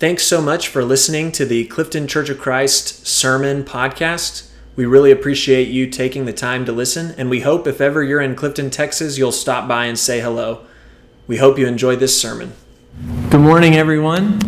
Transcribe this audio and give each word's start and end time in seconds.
Thanks 0.00 0.22
so 0.22 0.40
much 0.40 0.68
for 0.68 0.82
listening 0.82 1.30
to 1.32 1.44
the 1.44 1.66
Clifton 1.66 2.06
Church 2.06 2.30
of 2.30 2.38
Christ 2.38 3.06
Sermon 3.06 3.62
Podcast. 3.62 4.48
We 4.74 4.86
really 4.86 5.10
appreciate 5.10 5.68
you 5.68 5.90
taking 5.90 6.24
the 6.24 6.32
time 6.32 6.64
to 6.64 6.72
listen, 6.72 7.14
and 7.18 7.28
we 7.28 7.40
hope 7.40 7.66
if 7.66 7.82
ever 7.82 8.02
you're 8.02 8.22
in 8.22 8.34
Clifton, 8.34 8.70
Texas, 8.70 9.18
you'll 9.18 9.30
stop 9.30 9.68
by 9.68 9.84
and 9.84 9.98
say 9.98 10.20
hello. 10.20 10.64
We 11.26 11.36
hope 11.36 11.58
you 11.58 11.66
enjoy 11.66 11.96
this 11.96 12.18
sermon. 12.18 12.54
Good 13.28 13.42
morning, 13.42 13.74
everyone. 13.76 14.38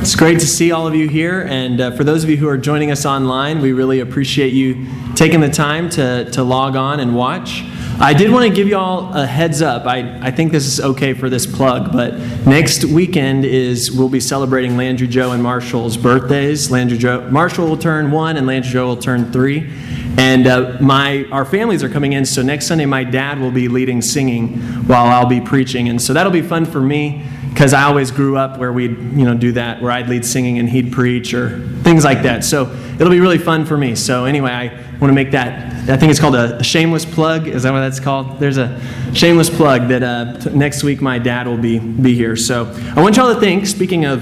It's 0.00 0.16
great 0.16 0.40
to 0.40 0.46
see 0.46 0.72
all 0.72 0.86
of 0.86 0.94
you 0.94 1.10
here, 1.10 1.42
and 1.42 1.78
uh, 1.78 1.90
for 1.90 2.02
those 2.02 2.24
of 2.24 2.30
you 2.30 2.38
who 2.38 2.48
are 2.48 2.56
joining 2.56 2.90
us 2.90 3.04
online, 3.04 3.60
we 3.60 3.74
really 3.74 4.00
appreciate 4.00 4.54
you 4.54 4.86
taking 5.14 5.40
the 5.42 5.50
time 5.50 5.90
to, 5.90 6.30
to 6.30 6.42
log 6.42 6.74
on 6.74 7.00
and 7.00 7.14
watch. 7.14 7.64
I 7.98 8.12
did 8.12 8.30
want 8.30 8.46
to 8.46 8.54
give 8.54 8.68
you 8.68 8.76
all 8.76 9.10
a 9.14 9.24
heads 9.24 9.62
up. 9.62 9.86
I, 9.86 10.18
I 10.20 10.30
think 10.30 10.52
this 10.52 10.66
is 10.66 10.80
okay 10.80 11.14
for 11.14 11.30
this 11.30 11.46
plug, 11.46 11.92
but 11.92 12.18
next 12.46 12.84
weekend 12.84 13.46
is 13.46 13.90
we'll 13.90 14.10
be 14.10 14.20
celebrating 14.20 14.76
Landry 14.76 15.08
Joe 15.08 15.32
and 15.32 15.42
Marshall's 15.42 15.96
birthdays. 15.96 16.70
Landry 16.70 16.98
Joe, 16.98 17.26
Marshall 17.30 17.66
will 17.66 17.78
turn 17.78 18.10
one, 18.10 18.36
and 18.36 18.46
Landry 18.46 18.70
Joe 18.70 18.88
will 18.88 18.98
turn 18.98 19.32
three. 19.32 19.72
And 20.18 20.46
uh, 20.46 20.76
my 20.78 21.24
our 21.32 21.46
families 21.46 21.82
are 21.82 21.88
coming 21.88 22.12
in, 22.12 22.26
so 22.26 22.42
next 22.42 22.66
Sunday 22.66 22.84
my 22.84 23.02
dad 23.02 23.40
will 23.40 23.50
be 23.50 23.66
leading 23.66 24.02
singing 24.02 24.58
while 24.86 25.06
I'll 25.06 25.26
be 25.26 25.40
preaching, 25.40 25.88
and 25.88 26.00
so 26.00 26.12
that'll 26.12 26.30
be 26.30 26.42
fun 26.42 26.66
for 26.66 26.82
me 26.82 27.24
because 27.56 27.72
I 27.72 27.84
always 27.84 28.10
grew 28.10 28.36
up 28.36 28.58
where 28.58 28.70
we'd 28.70 28.90
you 28.90 29.24
know 29.24 29.34
do 29.34 29.52
that, 29.52 29.80
where 29.80 29.90
I'd 29.90 30.10
lead 30.10 30.26
singing 30.26 30.58
and 30.58 30.68
he'd 30.68 30.92
preach 30.92 31.32
or 31.32 31.58
things 31.82 32.04
like 32.04 32.22
that. 32.24 32.44
So 32.44 32.70
it'll 33.00 33.08
be 33.08 33.18
really 33.18 33.38
fun 33.38 33.64
for 33.64 33.78
me. 33.78 33.94
So 33.94 34.26
anyway, 34.26 34.50
I 34.50 34.66
want 34.98 35.10
to 35.10 35.14
make 35.14 35.30
that. 35.30 35.88
I 35.88 35.96
think 35.96 36.10
it's 36.10 36.20
called 36.20 36.34
a, 36.34 36.62
shameless 36.62 37.06
plug. 37.06 37.48
Is 37.48 37.62
that 37.62 37.72
what 37.72 37.80
that's 37.80 37.98
called? 37.98 38.38
There's 38.38 38.58
a 38.58 38.78
shameless 39.14 39.48
plug 39.48 39.88
that 39.88 40.02
uh, 40.02 40.38
t- 40.38 40.50
next 40.50 40.82
week 40.82 41.00
my 41.00 41.18
dad 41.18 41.46
will 41.46 41.56
be 41.56 41.78
be 41.78 42.14
here. 42.14 42.36
So 42.36 42.66
I 42.94 43.00
want 43.00 43.16
y'all 43.16 43.32
to 43.32 43.40
think. 43.40 43.66
Speaking 43.66 44.04
of 44.04 44.20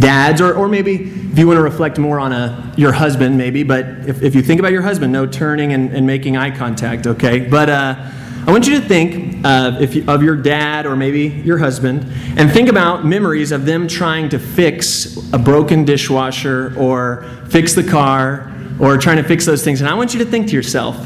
dads, 0.00 0.40
or 0.40 0.52
or 0.52 0.66
maybe 0.66 0.96
if 0.96 1.38
you 1.38 1.46
want 1.46 1.58
to 1.58 1.62
reflect 1.62 1.96
more 1.96 2.18
on 2.18 2.32
a 2.32 2.74
your 2.76 2.90
husband, 2.90 3.38
maybe. 3.38 3.62
But 3.62 3.86
if, 4.08 4.20
if 4.20 4.34
you 4.34 4.42
think 4.42 4.58
about 4.58 4.72
your 4.72 4.82
husband, 4.82 5.12
no 5.12 5.26
turning 5.28 5.72
and, 5.74 5.92
and 5.92 6.08
making 6.08 6.36
eye 6.36 6.50
contact. 6.50 7.06
Okay, 7.06 7.38
but. 7.38 7.70
Uh, 7.70 8.10
I 8.44 8.50
want 8.50 8.66
you 8.66 8.80
to 8.80 8.86
think 8.86 9.46
uh, 9.46 9.78
you, 9.80 10.04
of 10.08 10.20
your 10.22 10.34
dad 10.34 10.84
or 10.84 10.96
maybe 10.96 11.28
your 11.28 11.58
husband 11.58 12.04
and 12.36 12.50
think 12.50 12.68
about 12.68 13.04
memories 13.04 13.52
of 13.52 13.66
them 13.66 13.86
trying 13.86 14.28
to 14.30 14.38
fix 14.40 15.16
a 15.32 15.38
broken 15.38 15.84
dishwasher 15.84 16.74
or 16.76 17.22
fix 17.50 17.74
the 17.74 17.84
car 17.84 18.52
or 18.80 18.98
trying 18.98 19.18
to 19.18 19.22
fix 19.22 19.46
those 19.46 19.62
things. 19.62 19.80
And 19.80 19.88
I 19.88 19.94
want 19.94 20.12
you 20.12 20.18
to 20.24 20.28
think 20.28 20.48
to 20.48 20.54
yourself, 20.54 20.96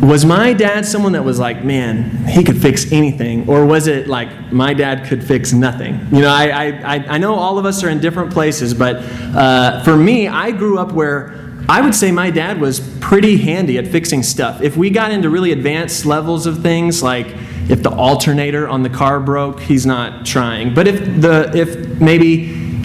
was 0.00 0.24
my 0.24 0.54
dad 0.54 0.86
someone 0.86 1.12
that 1.12 1.24
was 1.24 1.38
like, 1.38 1.64
man, 1.64 2.24
he 2.26 2.42
could 2.42 2.62
fix 2.62 2.92
anything? 2.92 3.46
Or 3.46 3.66
was 3.66 3.86
it 3.86 4.08
like, 4.08 4.50
my 4.50 4.72
dad 4.72 5.06
could 5.06 5.22
fix 5.22 5.52
nothing? 5.52 6.00
You 6.10 6.22
know, 6.22 6.30
I, 6.30 6.68
I, 6.68 6.94
I 7.08 7.18
know 7.18 7.34
all 7.34 7.58
of 7.58 7.66
us 7.66 7.82
are 7.82 7.90
in 7.90 8.00
different 8.00 8.32
places, 8.32 8.72
but 8.72 8.96
uh, 8.96 9.82
for 9.82 9.98
me, 9.98 10.28
I 10.28 10.52
grew 10.52 10.78
up 10.78 10.92
where 10.92 11.47
I 11.68 11.82
would 11.82 11.94
say 11.94 12.10
my 12.10 12.30
dad 12.30 12.60
was 12.60 12.80
pretty 13.00 13.36
handy 13.36 13.76
at 13.76 13.86
fixing 13.86 14.22
stuff. 14.22 14.62
If 14.62 14.76
we 14.76 14.88
got 14.88 15.12
into 15.12 15.28
really 15.28 15.52
advanced 15.52 16.06
levels 16.06 16.46
of 16.46 16.62
things, 16.62 17.02
like 17.02 17.26
if 17.68 17.82
the 17.82 17.90
alternator 17.90 18.66
on 18.66 18.82
the 18.82 18.88
car 18.88 19.20
broke, 19.20 19.60
he's 19.60 19.84
not 19.84 20.24
trying. 20.24 20.72
But 20.72 20.88
if 20.88 21.20
the 21.20 21.50
if 21.54 22.00
maybe 22.00 22.26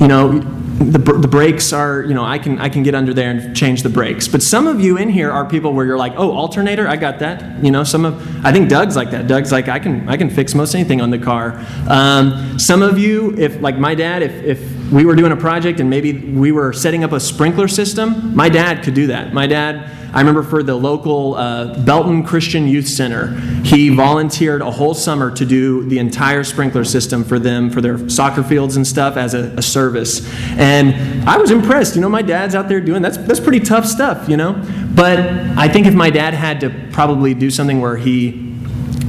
you 0.02 0.08
know 0.08 0.40
the, 0.80 0.98
the 0.98 1.28
brakes 1.30 1.72
are 1.72 2.02
you 2.02 2.14
know 2.14 2.26
I 2.26 2.38
can 2.38 2.60
I 2.60 2.68
can 2.68 2.84
get 2.84 2.94
under 2.94 3.14
there 3.14 3.32
and 3.32 3.56
change 3.56 3.84
the 3.84 3.90
brakes. 3.90 4.28
But 4.28 4.44
some 4.44 4.68
of 4.68 4.82
you 4.82 4.98
in 4.98 5.08
here 5.08 5.32
are 5.32 5.46
people 5.48 5.74
where 5.74 5.86
you're 5.86 5.98
like, 5.98 6.14
oh, 6.18 6.34
alternator, 6.34 6.86
I 6.86 6.98
got 6.98 7.20
that. 7.20 7.64
You 7.64 7.72
know, 7.72 7.86
some 7.86 8.04
of 8.04 8.46
I 8.46 8.52
think 8.52 8.70
Doug's 8.70 8.98
like 8.98 9.12
that. 9.12 9.28
Doug's 9.28 9.54
like 9.54 9.70
I 9.70 9.80
can 9.80 10.10
I 10.10 10.18
can 10.18 10.30
fix 10.30 10.54
most 10.54 10.76
anything 10.76 11.00
on 11.00 11.10
the 11.10 11.20
car. 11.20 11.64
Um, 11.88 12.60
some 12.60 12.82
of 12.82 13.00
you, 13.00 13.34
if 13.38 13.62
like 13.62 13.78
my 13.78 13.96
dad, 13.96 14.24
if 14.24 14.44
if 14.44 14.83
we 14.94 15.06
were 15.06 15.16
doing 15.16 15.32
a 15.32 15.36
project 15.36 15.80
and 15.80 15.90
maybe 15.90 16.14
we 16.14 16.52
were 16.52 16.72
setting 16.72 17.04
up 17.04 17.12
a 17.14 17.20
sprinkler 17.20 17.68
system, 17.68 18.36
my 18.36 18.48
dad 18.48 18.84
could 18.84 18.94
do 18.94 19.08
that. 19.08 19.34
My 19.34 19.48
dad, 19.48 19.90
I 20.14 20.20
remember 20.20 20.44
for 20.44 20.62
the 20.62 20.76
local 20.76 21.34
uh, 21.34 21.84
Belton 21.84 22.24
Christian 22.24 22.68
Youth 22.68 22.88
Center, 22.88 23.36
he 23.64 23.90
volunteered 23.90 24.62
a 24.62 24.70
whole 24.70 24.94
summer 24.94 25.32
to 25.32 25.46
do 25.46 25.84
the 25.90 25.98
entire 25.98 26.44
sprinkler 26.44 26.84
system 26.84 27.24
for 27.24 27.40
them, 27.40 27.72
for 27.72 27.82
their 27.82 28.08
soccer 28.08 28.44
fields 28.44 28.76
and 28.76 28.86
stuff 28.86 29.18
as 29.18 29.34
a, 29.34 29.56
a 29.58 29.64
service. 29.64 30.32
And 30.60 31.28
I 31.28 31.38
was 31.38 31.50
impressed. 31.50 31.96
You 31.96 32.02
know, 32.02 32.10
my 32.10 32.22
dad's 32.22 32.54
out 32.54 32.70
there 32.70 32.80
doing 32.80 33.02
that's 33.02 33.18
that's 33.18 33.40
pretty 33.40 33.62
tough 33.62 33.86
stuff, 33.86 34.30
you 34.30 34.38
know. 34.38 34.54
But 34.94 35.20
I 35.58 35.68
think 35.70 35.88
if 35.88 35.96
my 35.96 36.12
dad 36.12 36.36
had 36.36 36.60
to 36.60 36.70
probably 36.92 37.34
do 37.34 37.50
something 37.50 37.82
where 37.82 37.98
he 37.98 38.43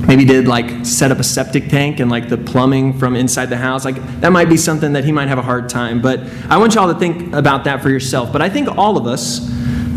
maybe 0.06 0.24
did 0.24 0.46
like 0.46 0.84
set 0.84 1.10
up 1.10 1.18
a 1.18 1.24
septic 1.24 1.68
tank 1.68 2.00
and 2.00 2.10
like 2.10 2.28
the 2.28 2.36
plumbing 2.36 2.98
from 2.98 3.16
inside 3.16 3.46
the 3.46 3.56
house. 3.56 3.84
Like 3.84 3.96
that 4.20 4.32
might 4.32 4.48
be 4.48 4.56
something 4.56 4.92
that 4.92 5.04
he 5.04 5.12
might 5.12 5.28
have 5.28 5.38
a 5.38 5.42
hard 5.42 5.68
time. 5.68 6.02
But 6.02 6.20
i 6.48 6.56
want 6.56 6.74
y'all 6.74 6.92
to 6.92 6.98
think 6.98 7.34
about 7.34 7.64
that 7.64 7.82
for 7.82 7.90
yourself. 7.90 8.32
But 8.32 8.42
i 8.42 8.48
think 8.48 8.68
all 8.68 8.96
of 8.96 9.06
us 9.06 9.50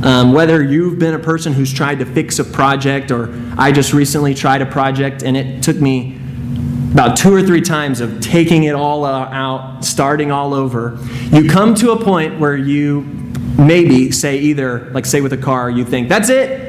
um, 0.03 0.31
whether 0.31 0.61
you've 0.63 0.99
been 0.99 1.15
a 1.15 1.19
person 1.19 1.53
who's 1.53 1.73
tried 1.73 1.99
to 1.99 2.05
fix 2.05 2.39
a 2.39 2.43
project 2.43 3.11
or 3.11 3.33
i 3.57 3.71
just 3.71 3.93
recently 3.93 4.33
tried 4.33 4.61
a 4.61 4.65
project 4.65 5.23
and 5.23 5.35
it 5.35 5.63
took 5.63 5.77
me 5.77 6.19
about 6.91 7.17
two 7.17 7.33
or 7.33 7.41
three 7.41 7.61
times 7.61 7.99
of 7.99 8.19
taking 8.21 8.63
it 8.65 8.75
all 8.75 9.05
out 9.05 9.83
starting 9.83 10.31
all 10.31 10.53
over 10.53 10.97
you 11.31 11.49
come 11.49 11.73
to 11.73 11.91
a 11.91 12.03
point 12.03 12.39
where 12.39 12.55
you 12.55 13.01
maybe 13.57 14.11
say 14.11 14.37
either 14.37 14.91
like 14.91 15.05
say 15.05 15.19
with 15.19 15.33
a 15.33 15.37
car 15.37 15.69
you 15.69 15.83
think 15.83 16.09
that's 16.09 16.29
it 16.29 16.66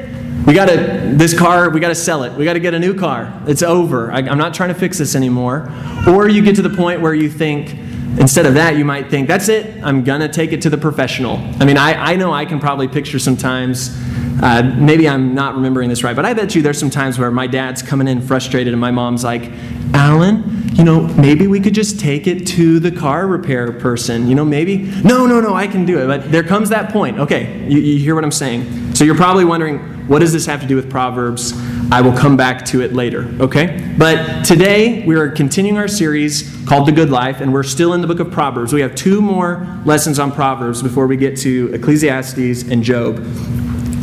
we 0.49 0.55
got 0.55 0.65
to, 0.65 1.11
this 1.13 1.37
car, 1.37 1.69
we 1.69 1.79
got 1.79 1.89
to 1.89 1.95
sell 1.95 2.23
it. 2.23 2.33
We 2.33 2.43
got 2.43 2.53
to 2.53 2.59
get 2.59 2.73
a 2.73 2.79
new 2.79 2.95
car. 2.95 3.31
It's 3.45 3.61
over. 3.61 4.11
I, 4.11 4.17
I'm 4.17 4.39
not 4.39 4.55
trying 4.55 4.69
to 4.69 4.75
fix 4.75 4.97
this 4.97 5.13
anymore. 5.13 5.71
Or 6.07 6.27
you 6.27 6.41
get 6.41 6.55
to 6.55 6.63
the 6.63 6.71
point 6.71 7.01
where 7.01 7.13
you 7.13 7.29
think, 7.29 7.75
instead 8.19 8.47
of 8.47 8.55
that, 8.55 8.75
you 8.75 8.83
might 8.83 9.11
think, 9.11 9.27
that's 9.27 9.47
it. 9.47 9.79
I'm 9.83 10.03
going 10.03 10.21
to 10.21 10.27
take 10.27 10.51
it 10.51 10.63
to 10.63 10.71
the 10.71 10.77
professional. 10.77 11.35
I 11.59 11.65
mean, 11.65 11.77
I, 11.77 12.13
I 12.13 12.15
know 12.15 12.33
I 12.33 12.45
can 12.45 12.59
probably 12.59 12.87
picture 12.87 13.19
sometimes, 13.19 13.95
uh, 14.41 14.75
maybe 14.77 15.07
I'm 15.07 15.35
not 15.35 15.55
remembering 15.55 15.89
this 15.89 16.03
right, 16.03 16.15
but 16.15 16.25
I 16.25 16.33
bet 16.33 16.55
you 16.55 16.61
there's 16.61 16.79
some 16.79 16.89
times 16.89 17.19
where 17.19 17.31
my 17.31 17.47
dad's 17.47 17.81
coming 17.81 18.07
in 18.07 18.21
frustrated 18.21 18.73
and 18.73 18.79
my 18.79 18.91
mom's 18.91 19.23
like, 19.23 19.51
Alan, 19.93 20.69
you 20.75 20.83
know, 20.83 21.01
maybe 21.01 21.47
we 21.47 21.59
could 21.59 21.73
just 21.73 21.99
take 21.99 22.25
it 22.25 22.47
to 22.47 22.79
the 22.79 22.91
car 22.91 23.27
repair 23.27 23.71
person. 23.73 24.29
You 24.29 24.35
know, 24.35 24.45
maybe, 24.45 24.77
no, 25.03 25.25
no, 25.25 25.41
no, 25.41 25.53
I 25.55 25.67
can 25.67 25.85
do 25.85 25.99
it. 25.99 26.07
But 26.07 26.31
there 26.31 26.43
comes 26.43 26.69
that 26.69 26.93
point. 26.93 27.19
Okay, 27.19 27.67
you, 27.67 27.79
you 27.79 27.99
hear 27.99 28.15
what 28.15 28.23
I'm 28.23 28.31
saying? 28.31 28.95
So 28.95 29.03
you're 29.03 29.15
probably 29.15 29.45
wondering, 29.45 29.79
what 30.07 30.19
does 30.19 30.31
this 30.31 30.45
have 30.45 30.61
to 30.61 30.67
do 30.67 30.75
with 30.75 30.89
Proverbs? 30.89 31.53
I 31.91 32.01
will 32.01 32.15
come 32.15 32.37
back 32.37 32.65
to 32.65 32.81
it 32.81 32.93
later, 32.93 33.23
okay? 33.39 33.93
But 33.97 34.45
today 34.45 35.05
we 35.05 35.15
are 35.15 35.29
continuing 35.29 35.77
our 35.77 35.87
series 35.87 36.55
called 36.65 36.87
The 36.87 36.91
Good 36.91 37.09
Life, 37.09 37.41
and 37.41 37.51
we're 37.51 37.63
still 37.63 37.93
in 37.93 38.01
the 38.01 38.07
book 38.07 38.19
of 38.19 38.31
Proverbs. 38.31 38.71
We 38.71 38.81
have 38.81 38.95
two 38.95 39.21
more 39.21 39.67
lessons 39.85 40.17
on 40.17 40.31
Proverbs 40.31 40.81
before 40.81 41.07
we 41.07 41.17
get 41.17 41.37
to 41.39 41.73
Ecclesiastes 41.73 42.69
and 42.69 42.83
Job. 42.83 43.17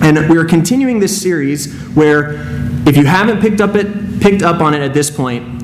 And 0.02 0.28
we 0.28 0.36
are 0.36 0.44
continuing 0.44 1.00
this 1.00 1.20
series 1.20 1.72
where 1.94 2.34
if 2.86 2.96
you 2.96 3.04
haven't 3.04 3.40
picked 3.40 3.60
up 3.60 3.74
it 3.74 4.20
picked 4.20 4.42
up 4.42 4.60
on 4.60 4.74
it 4.74 4.80
at 4.80 4.94
this 4.94 5.10
point, 5.10 5.62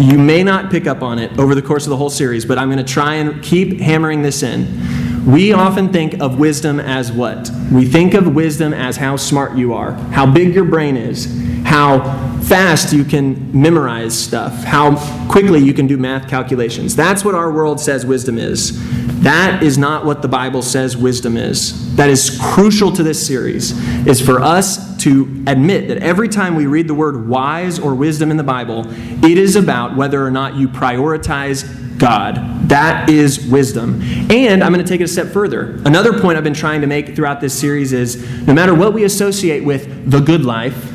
you 0.00 0.18
may 0.18 0.42
not 0.42 0.70
pick 0.70 0.86
up 0.86 1.02
on 1.02 1.18
it 1.18 1.38
over 1.38 1.54
the 1.54 1.62
course 1.62 1.84
of 1.84 1.90
the 1.90 1.96
whole 1.96 2.10
series, 2.10 2.44
but 2.44 2.58
I'm 2.58 2.68
going 2.68 2.84
to 2.84 2.92
try 2.92 3.14
and 3.14 3.42
keep 3.42 3.80
hammering 3.80 4.22
this 4.22 4.42
in. 4.42 5.24
We 5.30 5.52
often 5.52 5.92
think 5.92 6.20
of 6.20 6.38
wisdom 6.38 6.80
as 6.80 7.12
what? 7.12 7.50
We 7.70 7.84
think 7.84 8.14
of 8.14 8.34
wisdom 8.34 8.72
as 8.72 8.96
how 8.96 9.16
smart 9.16 9.56
you 9.56 9.74
are, 9.74 9.92
how 9.92 10.24
big 10.24 10.54
your 10.54 10.64
brain 10.64 10.96
is, 10.96 11.26
how 11.70 12.00
fast 12.40 12.92
you 12.92 13.04
can 13.04 13.48
memorize 13.52 14.18
stuff, 14.18 14.64
how 14.64 14.96
quickly 15.28 15.60
you 15.60 15.72
can 15.72 15.86
do 15.86 15.96
math 15.96 16.28
calculations. 16.28 16.96
That's 16.96 17.24
what 17.24 17.36
our 17.36 17.52
world 17.52 17.78
says 17.78 18.04
wisdom 18.04 18.38
is. 18.38 18.76
That 19.20 19.62
is 19.62 19.78
not 19.78 20.04
what 20.04 20.20
the 20.20 20.26
Bible 20.26 20.62
says 20.62 20.96
wisdom 20.96 21.36
is. 21.36 21.94
That 21.94 22.10
is 22.10 22.36
crucial 22.42 22.90
to 22.94 23.04
this 23.04 23.24
series 23.24 23.70
is 24.04 24.20
for 24.20 24.42
us 24.42 24.96
to 25.04 25.44
admit 25.46 25.86
that 25.86 25.98
every 25.98 26.28
time 26.28 26.56
we 26.56 26.66
read 26.66 26.88
the 26.88 26.94
word 26.94 27.28
wise 27.28 27.78
or 27.78 27.94
wisdom 27.94 28.32
in 28.32 28.36
the 28.36 28.42
Bible, 28.42 28.84
it 29.24 29.38
is 29.38 29.54
about 29.54 29.94
whether 29.94 30.26
or 30.26 30.32
not 30.32 30.56
you 30.56 30.66
prioritize 30.66 31.98
God. 32.00 32.68
That 32.68 33.08
is 33.08 33.46
wisdom. 33.46 34.02
And 34.28 34.64
I'm 34.64 34.72
going 34.72 34.84
to 34.84 34.90
take 34.90 35.00
it 35.00 35.04
a 35.04 35.08
step 35.08 35.28
further. 35.28 35.80
Another 35.84 36.18
point 36.18 36.36
I've 36.36 36.42
been 36.42 36.52
trying 36.52 36.80
to 36.80 36.88
make 36.88 37.14
throughout 37.14 37.40
this 37.40 37.56
series 37.56 37.92
is 37.92 38.44
no 38.44 38.54
matter 38.54 38.74
what 38.74 38.92
we 38.92 39.04
associate 39.04 39.62
with 39.62 40.10
the 40.10 40.18
good 40.18 40.44
life, 40.44 40.89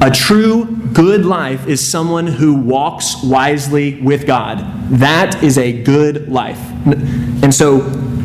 a 0.00 0.10
true 0.10 0.76
good 0.92 1.24
life 1.24 1.66
is 1.66 1.90
someone 1.90 2.26
who 2.26 2.54
walks 2.54 3.22
wisely 3.22 4.00
with 4.00 4.26
God. 4.26 4.58
That 4.90 5.42
is 5.42 5.58
a 5.58 5.82
good 5.82 6.28
life. 6.28 6.60
And 7.42 7.52
so 7.52 7.78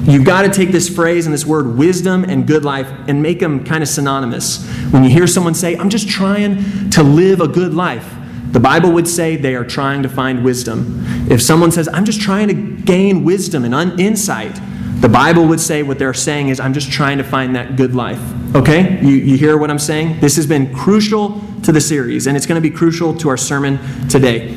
you've 0.04 0.26
got 0.26 0.44
to 0.44 0.50
take 0.50 0.72
this 0.72 0.88
phrase 0.88 1.26
and 1.26 1.34
this 1.34 1.46
word 1.46 1.76
wisdom 1.78 2.24
and 2.26 2.46
good 2.46 2.64
life 2.64 2.88
and 3.08 3.22
make 3.22 3.40
them 3.40 3.64
kind 3.64 3.82
of 3.82 3.90
synonymous. 3.90 4.66
When 4.92 5.04
you 5.04 5.10
hear 5.10 5.26
someone 5.26 5.56
say, 5.56 5.76
I'm 5.76 5.90
just 5.90 6.08
trying 6.08 6.90
to 6.92 7.02
live 7.02 7.42
a 7.42 7.48
good 7.48 7.74
life, 7.74 8.14
the 8.52 8.60
Bible 8.60 8.92
would 8.92 9.08
say 9.08 9.36
they 9.36 9.56
are 9.56 9.66
trying 9.66 10.04
to 10.04 10.10
find 10.10 10.44
wisdom. 10.44 11.04
If 11.32 11.42
someone 11.42 11.72
says, 11.72 11.88
I'm 11.88 12.06
just 12.06 12.22
trying 12.22 12.50
to 12.50 12.54
gain 12.54 13.24
wisdom 13.24 13.66
and 13.66 14.00
insight, 14.00 14.60
the 15.02 15.10
Bible 15.10 15.48
would 15.48 15.60
say 15.60 15.82
what 15.82 15.98
they're 15.98 16.14
saying 16.14 16.50
is, 16.50 16.60
I'm 16.60 16.74
just 16.74 16.92
trying 16.92 17.18
to 17.18 17.24
find 17.24 17.56
that 17.56 17.76
good 17.78 17.96
life. 17.96 18.22
Okay? 18.56 19.00
You, 19.02 19.16
you 19.16 19.38
hear 19.38 19.58
what 19.58 19.72
I'm 19.72 19.80
saying? 19.80 20.20
This 20.20 20.36
has 20.36 20.46
been 20.46 20.74
crucial 20.74 21.42
to 21.64 21.72
the 21.72 21.82
series, 21.82 22.28
and 22.28 22.38
it's 22.38 22.46
going 22.46 22.62
to 22.62 22.70
be 22.70 22.76
crucial 22.76 23.16
to 23.18 23.30
our 23.30 23.38
sermon 23.38 23.80
today. 24.10 24.56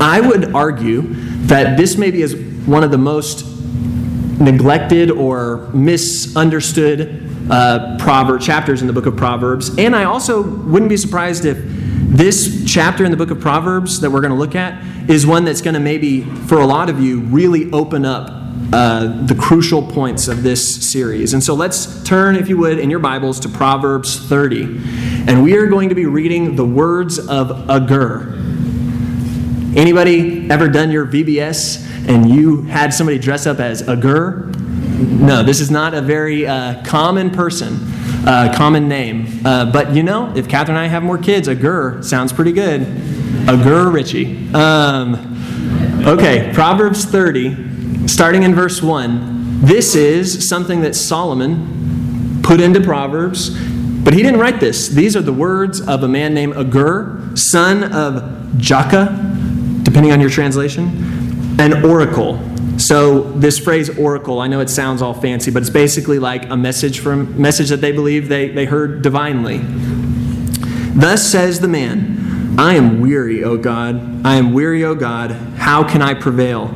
I 0.00 0.20
would 0.20 0.54
argue 0.54 1.02
that 1.46 1.76
this 1.76 1.96
maybe 1.96 2.22
is 2.22 2.34
one 2.66 2.82
of 2.82 2.90
the 2.90 2.98
most 2.98 3.46
neglected 4.40 5.10
or 5.10 5.68
misunderstood 5.74 7.28
uh, 7.50 7.96
proverb 7.98 8.40
chapters 8.40 8.80
in 8.80 8.86
the 8.86 8.92
book 8.92 9.06
of 9.06 9.16
Proverbs. 9.16 9.76
And 9.78 9.94
I 9.94 10.04
also 10.04 10.42
wouldn't 10.42 10.88
be 10.88 10.96
surprised 10.96 11.44
if 11.44 11.58
this 11.62 12.64
chapter 12.66 13.04
in 13.04 13.10
the 13.10 13.16
book 13.16 13.30
of 13.30 13.40
Proverbs 13.40 14.00
that 14.00 14.10
we're 14.10 14.20
going 14.20 14.32
to 14.32 14.38
look 14.38 14.54
at 14.54 14.82
is 15.08 15.26
one 15.26 15.44
that's 15.44 15.60
going 15.60 15.74
to 15.74 15.80
maybe, 15.80 16.22
for 16.22 16.60
a 16.60 16.66
lot 16.66 16.88
of 16.88 17.00
you, 17.00 17.20
really 17.20 17.70
open 17.72 18.04
up 18.04 18.39
uh, 18.72 19.26
the 19.26 19.34
crucial 19.34 19.82
points 19.82 20.28
of 20.28 20.42
this 20.42 20.90
series. 20.90 21.34
And 21.34 21.42
so 21.42 21.54
let's 21.54 22.02
turn, 22.04 22.36
if 22.36 22.48
you 22.48 22.56
would, 22.58 22.78
in 22.78 22.88
your 22.88 23.00
Bibles 23.00 23.40
to 23.40 23.48
Proverbs 23.48 24.18
30. 24.28 24.80
And 25.26 25.42
we 25.42 25.56
are 25.56 25.66
going 25.66 25.88
to 25.88 25.94
be 25.94 26.06
reading 26.06 26.54
the 26.54 26.64
words 26.64 27.18
of 27.18 27.68
Agur. 27.68 28.32
Anybody 29.76 30.50
ever 30.50 30.68
done 30.68 30.90
your 30.90 31.06
VBS 31.06 32.08
and 32.08 32.30
you 32.30 32.62
had 32.62 32.94
somebody 32.94 33.18
dress 33.18 33.46
up 33.46 33.58
as 33.58 33.88
Agur? 33.88 34.46
No, 35.00 35.42
this 35.42 35.60
is 35.60 35.70
not 35.70 35.94
a 35.94 36.00
very 36.00 36.46
uh, 36.46 36.82
common 36.84 37.30
person, 37.30 37.74
uh, 38.26 38.52
common 38.56 38.88
name. 38.88 39.44
Uh, 39.44 39.70
but 39.70 39.94
you 39.94 40.02
know, 40.02 40.32
if 40.36 40.48
Catherine 40.48 40.76
and 40.76 40.84
I 40.84 40.88
have 40.88 41.02
more 41.02 41.18
kids, 41.18 41.48
Agur 41.48 42.02
sounds 42.02 42.32
pretty 42.32 42.52
good. 42.52 42.82
Agur 43.48 43.90
Ritchie. 43.90 44.52
Um, 44.52 46.04
okay, 46.06 46.50
Proverbs 46.52 47.04
30, 47.04 47.70
starting 48.12 48.42
in 48.42 48.54
verse 48.54 48.82
1. 48.82 49.60
This 49.62 49.94
is 49.94 50.48
something 50.48 50.80
that 50.82 50.94
Solomon 50.94 52.40
put 52.42 52.60
into 52.60 52.80
Proverbs, 52.80 53.50
but 54.02 54.14
he 54.14 54.22
didn't 54.22 54.40
write 54.40 54.60
this. 54.60 54.88
These 54.88 55.16
are 55.16 55.22
the 55.22 55.32
words 55.32 55.80
of 55.80 56.02
a 56.02 56.08
man 56.08 56.34
named 56.34 56.56
Agur, 56.56 57.30
son 57.34 57.84
of 57.84 58.22
Jakeh 58.56 59.30
depending 59.90 60.12
on 60.12 60.20
your 60.20 60.30
translation, 60.30 60.86
an 61.58 61.84
oracle. 61.84 62.38
So 62.78 63.22
this 63.32 63.58
phrase 63.58 63.90
oracle, 63.98 64.40
I 64.40 64.46
know 64.46 64.60
it 64.60 64.70
sounds 64.70 65.02
all 65.02 65.14
fancy, 65.14 65.50
but 65.50 65.62
it's 65.62 65.70
basically 65.70 66.18
like 66.18 66.48
a 66.48 66.56
message 66.56 67.00
from 67.00 67.40
message 67.40 67.70
that 67.70 67.80
they 67.80 67.90
believe 67.90 68.28
they, 68.28 68.48
they 68.48 68.66
heard 68.66 69.02
divinely. 69.02 69.60
Thus 70.94 71.28
says 71.30 71.58
the 71.58 71.68
man, 71.68 72.56
I 72.58 72.74
am 72.74 73.00
weary, 73.00 73.42
O 73.42 73.56
God. 73.56 74.24
I 74.24 74.36
am 74.36 74.52
weary, 74.52 74.84
O 74.84 74.94
God. 74.94 75.32
How 75.56 75.82
can 75.82 76.02
I 76.02 76.14
prevail? 76.14 76.68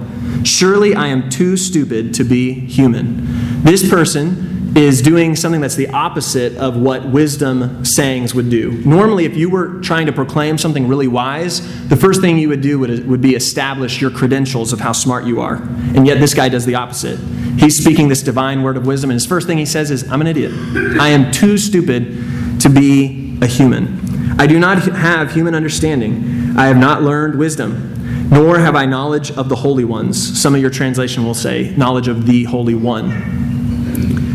Surely 0.44 0.94
I 0.94 1.08
am 1.08 1.30
too 1.30 1.56
stupid 1.56 2.14
to 2.14 2.24
be 2.24 2.52
human. 2.52 3.62
This 3.62 3.88
person 3.88 4.52
is 4.76 5.02
doing 5.02 5.36
something 5.36 5.60
that's 5.60 5.76
the 5.76 5.88
opposite 5.88 6.56
of 6.56 6.76
what 6.76 7.08
wisdom 7.08 7.84
sayings 7.84 8.34
would 8.34 8.50
do. 8.50 8.72
Normally, 8.84 9.24
if 9.24 9.36
you 9.36 9.48
were 9.48 9.80
trying 9.80 10.06
to 10.06 10.12
proclaim 10.12 10.58
something 10.58 10.88
really 10.88 11.06
wise, 11.06 11.88
the 11.88 11.96
first 11.96 12.20
thing 12.20 12.38
you 12.38 12.48
would 12.48 12.60
do 12.60 12.80
would, 12.80 13.06
would 13.06 13.20
be 13.20 13.36
establish 13.36 14.00
your 14.00 14.10
credentials 14.10 14.72
of 14.72 14.80
how 14.80 14.90
smart 14.92 15.26
you 15.26 15.40
are. 15.40 15.56
And 15.94 16.06
yet, 16.06 16.18
this 16.18 16.34
guy 16.34 16.48
does 16.48 16.66
the 16.66 16.74
opposite. 16.74 17.20
He's 17.56 17.76
speaking 17.76 18.08
this 18.08 18.22
divine 18.22 18.64
word 18.64 18.76
of 18.76 18.84
wisdom, 18.84 19.10
and 19.10 19.14
his 19.14 19.26
first 19.26 19.46
thing 19.46 19.58
he 19.58 19.66
says 19.66 19.92
is, 19.92 20.10
I'm 20.10 20.20
an 20.20 20.26
idiot. 20.26 20.50
I 20.98 21.10
am 21.10 21.30
too 21.30 21.56
stupid 21.56 22.60
to 22.60 22.68
be 22.68 23.38
a 23.40 23.46
human. 23.46 24.40
I 24.40 24.48
do 24.48 24.58
not 24.58 24.82
have 24.82 25.32
human 25.32 25.54
understanding. 25.54 26.56
I 26.56 26.66
have 26.66 26.76
not 26.76 27.02
learned 27.02 27.38
wisdom, 27.38 28.03
nor 28.34 28.58
have 28.58 28.74
I 28.74 28.84
knowledge 28.84 29.30
of 29.30 29.48
the 29.48 29.54
holy 29.54 29.84
ones. 29.84 30.40
Some 30.42 30.56
of 30.56 30.60
your 30.60 30.68
translation 30.68 31.24
will 31.24 31.34
say, 31.34 31.72
knowledge 31.76 32.08
of 32.08 32.26
the 32.26 32.42
Holy 32.44 32.74
One. 32.74 33.10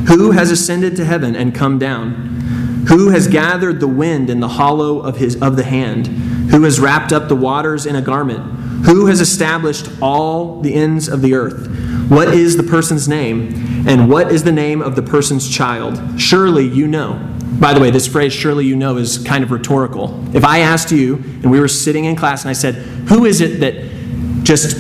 Who 0.08 0.32
has 0.32 0.52
ascended 0.52 0.96
to 0.96 1.06
heaven 1.06 1.36
and 1.36 1.54
come 1.54 1.78
down? 1.78 2.86
Who 2.88 3.10
has 3.10 3.28
gathered 3.28 3.82
the 3.82 3.90
wind 3.90 4.30
in 4.30 4.40
the 4.40 4.48
hollow 4.48 5.02
of, 5.02 5.18
his, 5.18 5.36
of 5.42 5.58
the 5.58 5.66
hand? 5.66 6.08
Who 6.08 6.64
has 6.64 6.80
wrapped 6.80 7.12
up 7.12 7.28
the 7.28 7.36
waters 7.36 7.86
in 7.86 7.98
a 7.98 8.02
garment? 8.02 8.40
Who 8.86 9.08
has 9.08 9.20
established 9.20 9.90
all 10.02 10.62
the 10.62 10.74
ends 10.74 11.10
of 11.10 11.22
the 11.22 11.34
earth? 11.34 11.68
What 12.10 12.30
is 12.30 12.56
the 12.56 12.64
person's 12.64 13.10
name? 13.10 13.86
And 13.86 14.10
what 14.10 14.32
is 14.32 14.46
the 14.46 14.54
name 14.54 14.82
of 14.82 14.96
the 14.96 15.04
person's 15.04 15.50
child? 15.50 16.20
Surely 16.20 16.66
you 16.66 16.88
know. 16.88 17.16
By 17.58 17.74
the 17.74 17.80
way, 17.80 17.92
this 17.92 18.08
phrase, 18.08 18.32
surely 18.32 18.66
you 18.66 18.76
know, 18.76 18.98
is 18.98 19.18
kind 19.18 19.44
of 19.44 19.52
rhetorical. 19.52 20.24
If 20.36 20.46
I 20.46 20.60
asked 20.60 20.92
you, 20.92 21.16
and 21.16 21.50
we 21.50 21.60
were 21.60 21.68
sitting 21.68 22.06
in 22.06 22.16
class, 22.16 22.44
and 22.44 22.50
I 22.50 22.54
said, 22.54 22.76
Who 23.10 23.26
is 23.26 23.42
it 23.42 23.60
that 23.60 24.44
just 24.44 24.78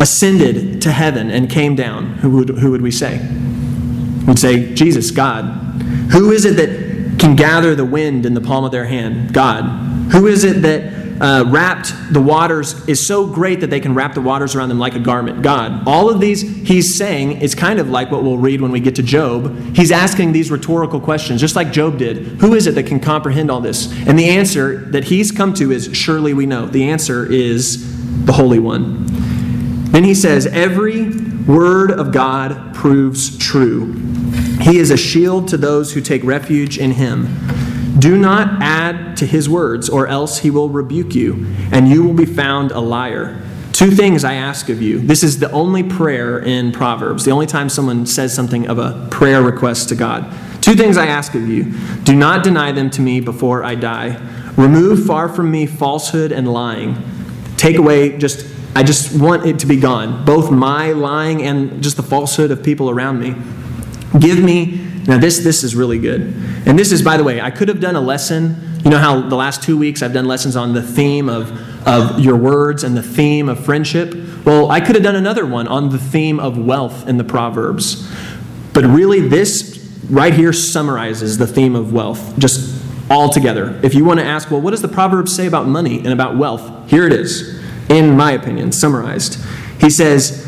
ascended 0.00 0.82
to 0.82 0.92
heaven 0.92 1.30
and 1.30 1.50
came 1.50 1.74
down? 1.74 2.14
Who 2.18 2.30
would, 2.30 2.48
who 2.50 2.70
would 2.70 2.82
we 2.82 2.90
say? 2.90 3.18
We'd 4.26 4.38
say, 4.38 4.74
Jesus, 4.74 5.10
God. 5.10 5.44
Who 6.12 6.30
is 6.30 6.44
it 6.44 6.56
that 6.56 7.18
can 7.18 7.36
gather 7.36 7.74
the 7.74 7.84
wind 7.84 8.26
in 8.26 8.34
the 8.34 8.40
palm 8.40 8.64
of 8.64 8.72
their 8.72 8.86
hand? 8.86 9.32
God. 9.32 9.64
Who 10.12 10.26
is 10.26 10.44
it 10.44 10.62
that 10.62 10.95
uh, 11.20 11.44
wrapped 11.46 11.92
the 12.12 12.20
waters 12.20 12.86
is 12.88 13.06
so 13.06 13.26
great 13.26 13.60
that 13.60 13.70
they 13.70 13.80
can 13.80 13.94
wrap 13.94 14.14
the 14.14 14.20
waters 14.20 14.54
around 14.54 14.68
them 14.68 14.78
like 14.78 14.94
a 14.94 15.00
garment? 15.00 15.42
God. 15.42 15.86
All 15.86 16.10
of 16.10 16.20
these 16.20 16.42
he's 16.66 16.96
saying 16.96 17.40
is 17.40 17.54
kind 17.54 17.78
of 17.78 17.88
like 17.88 18.10
what 18.10 18.22
we'll 18.22 18.38
read 18.38 18.60
when 18.60 18.72
we 18.72 18.80
get 18.80 18.96
to 18.96 19.02
Job. 19.02 19.76
He's 19.76 19.90
asking 19.90 20.32
these 20.32 20.50
rhetorical 20.50 21.00
questions, 21.00 21.40
just 21.40 21.56
like 21.56 21.72
Job 21.72 21.98
did. 21.98 22.18
Who 22.40 22.54
is 22.54 22.66
it 22.66 22.74
that 22.74 22.86
can 22.86 23.00
comprehend 23.00 23.50
all 23.50 23.60
this? 23.60 23.92
And 24.06 24.18
the 24.18 24.28
answer 24.28 24.78
that 24.90 25.04
he's 25.04 25.32
come 25.32 25.54
to 25.54 25.72
is 25.72 25.90
surely 25.96 26.34
we 26.34 26.46
know. 26.46 26.66
The 26.66 26.88
answer 26.88 27.30
is 27.30 28.24
the 28.24 28.32
Holy 28.32 28.58
One. 28.58 29.06
Then 29.92 30.04
he 30.04 30.14
says, 30.14 30.46
Every 30.46 31.10
word 31.46 31.90
of 31.90 32.12
God 32.12 32.74
proves 32.74 33.38
true. 33.38 33.94
He 34.60 34.78
is 34.78 34.90
a 34.90 34.96
shield 34.96 35.48
to 35.48 35.56
those 35.56 35.92
who 35.92 36.00
take 36.00 36.24
refuge 36.24 36.78
in 36.78 36.92
him. 36.92 37.28
Do 37.98 38.18
not 38.18 38.62
add 38.62 39.16
to 39.18 39.26
his 39.26 39.48
words, 39.48 39.88
or 39.88 40.06
else 40.06 40.38
he 40.38 40.50
will 40.50 40.68
rebuke 40.68 41.14
you, 41.14 41.46
and 41.72 41.88
you 41.88 42.02
will 42.04 42.14
be 42.14 42.26
found 42.26 42.70
a 42.72 42.80
liar. 42.80 43.42
Two 43.72 43.90
things 43.90 44.24
I 44.24 44.34
ask 44.34 44.68
of 44.68 44.80
you. 44.80 44.98
This 44.98 45.22
is 45.22 45.38
the 45.38 45.50
only 45.50 45.82
prayer 45.82 46.38
in 46.38 46.72
Proverbs, 46.72 47.24
the 47.24 47.30
only 47.30 47.46
time 47.46 47.68
someone 47.68 48.06
says 48.06 48.34
something 48.34 48.66
of 48.68 48.78
a 48.78 49.08
prayer 49.10 49.42
request 49.42 49.88
to 49.90 49.94
God. 49.94 50.32
Two 50.62 50.74
things 50.74 50.96
I 50.96 51.06
ask 51.06 51.34
of 51.34 51.48
you. 51.48 51.74
Do 52.04 52.16
not 52.16 52.42
deny 52.42 52.72
them 52.72 52.90
to 52.90 53.00
me 53.00 53.20
before 53.20 53.64
I 53.64 53.74
die. 53.74 54.18
Remove 54.56 55.06
far 55.06 55.28
from 55.28 55.50
me 55.50 55.66
falsehood 55.66 56.32
and 56.32 56.52
lying. 56.52 56.96
Take 57.56 57.76
away 57.76 58.18
just 58.18 58.46
I 58.76 58.82
just 58.82 59.18
want 59.18 59.46
it 59.46 59.60
to 59.60 59.66
be 59.66 59.76
gone, 59.76 60.26
both 60.26 60.50
my 60.50 60.92
lying 60.92 61.42
and 61.42 61.82
just 61.82 61.96
the 61.96 62.02
falsehood 62.02 62.50
of 62.50 62.62
people 62.62 62.90
around 62.90 63.18
me. 63.18 63.34
Give 64.18 64.38
me, 64.38 64.86
now 65.06 65.18
this, 65.18 65.38
this 65.38 65.62
is 65.62 65.74
really 65.74 65.98
good. 65.98 66.20
And 66.66 66.78
this 66.78 66.92
is, 66.92 67.02
by 67.02 67.16
the 67.16 67.24
way, 67.24 67.40
I 67.40 67.50
could 67.50 67.68
have 67.68 67.80
done 67.80 67.96
a 67.96 68.00
lesson. 68.00 68.80
You 68.84 68.90
know 68.90 68.98
how 68.98 69.20
the 69.28 69.36
last 69.36 69.62
two 69.62 69.78
weeks 69.78 70.02
I've 70.02 70.12
done 70.12 70.26
lessons 70.26 70.56
on 70.56 70.72
the 70.72 70.82
theme 70.82 71.28
of, 71.28 71.52
of 71.86 72.20
your 72.20 72.36
words 72.36 72.84
and 72.84 72.96
the 72.96 73.02
theme 73.02 73.48
of 73.48 73.64
friendship? 73.64 74.14
Well, 74.44 74.70
I 74.70 74.80
could 74.80 74.94
have 74.94 75.04
done 75.04 75.16
another 75.16 75.46
one 75.46 75.68
on 75.68 75.90
the 75.90 75.98
theme 75.98 76.40
of 76.40 76.58
wealth 76.58 77.08
in 77.08 77.18
the 77.18 77.24
Proverbs. 77.24 78.10
But 78.72 78.84
really, 78.84 79.20
this 79.20 79.76
right 80.10 80.34
here 80.34 80.52
summarizes 80.52 81.38
the 81.38 81.46
theme 81.46 81.74
of 81.74 81.92
wealth, 81.92 82.38
just 82.38 82.82
all 83.10 83.30
together. 83.30 83.78
If 83.82 83.94
you 83.94 84.04
want 84.04 84.20
to 84.20 84.26
ask, 84.26 84.50
well, 84.50 84.60
what 84.60 84.72
does 84.72 84.82
the 84.82 84.88
Proverbs 84.88 85.34
say 85.34 85.46
about 85.46 85.66
money 85.66 85.98
and 85.98 86.08
about 86.08 86.36
wealth? 86.36 86.90
Here 86.90 87.06
it 87.06 87.12
is 87.12 87.56
in 87.88 88.16
my 88.16 88.32
opinion, 88.32 88.72
summarized. 88.72 89.42
He 89.80 89.90
says, 89.90 90.44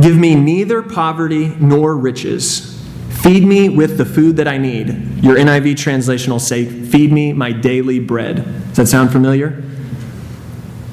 Give 0.00 0.16
me 0.16 0.34
neither 0.34 0.82
poverty 0.82 1.54
nor 1.60 1.96
riches. 1.96 2.79
Feed 3.22 3.44
me 3.44 3.68
with 3.68 3.98
the 3.98 4.04
food 4.04 4.36
that 4.36 4.48
I 4.48 4.58
need. 4.58 4.88
Your 5.22 5.36
NIV 5.36 5.76
translation 5.76 6.32
will 6.32 6.38
say, 6.38 6.64
Feed 6.64 7.12
me 7.12 7.32
my 7.32 7.52
daily 7.52 7.98
bread. 7.98 8.36
Does 8.68 8.76
that 8.76 8.86
sound 8.88 9.12
familiar? 9.12 9.62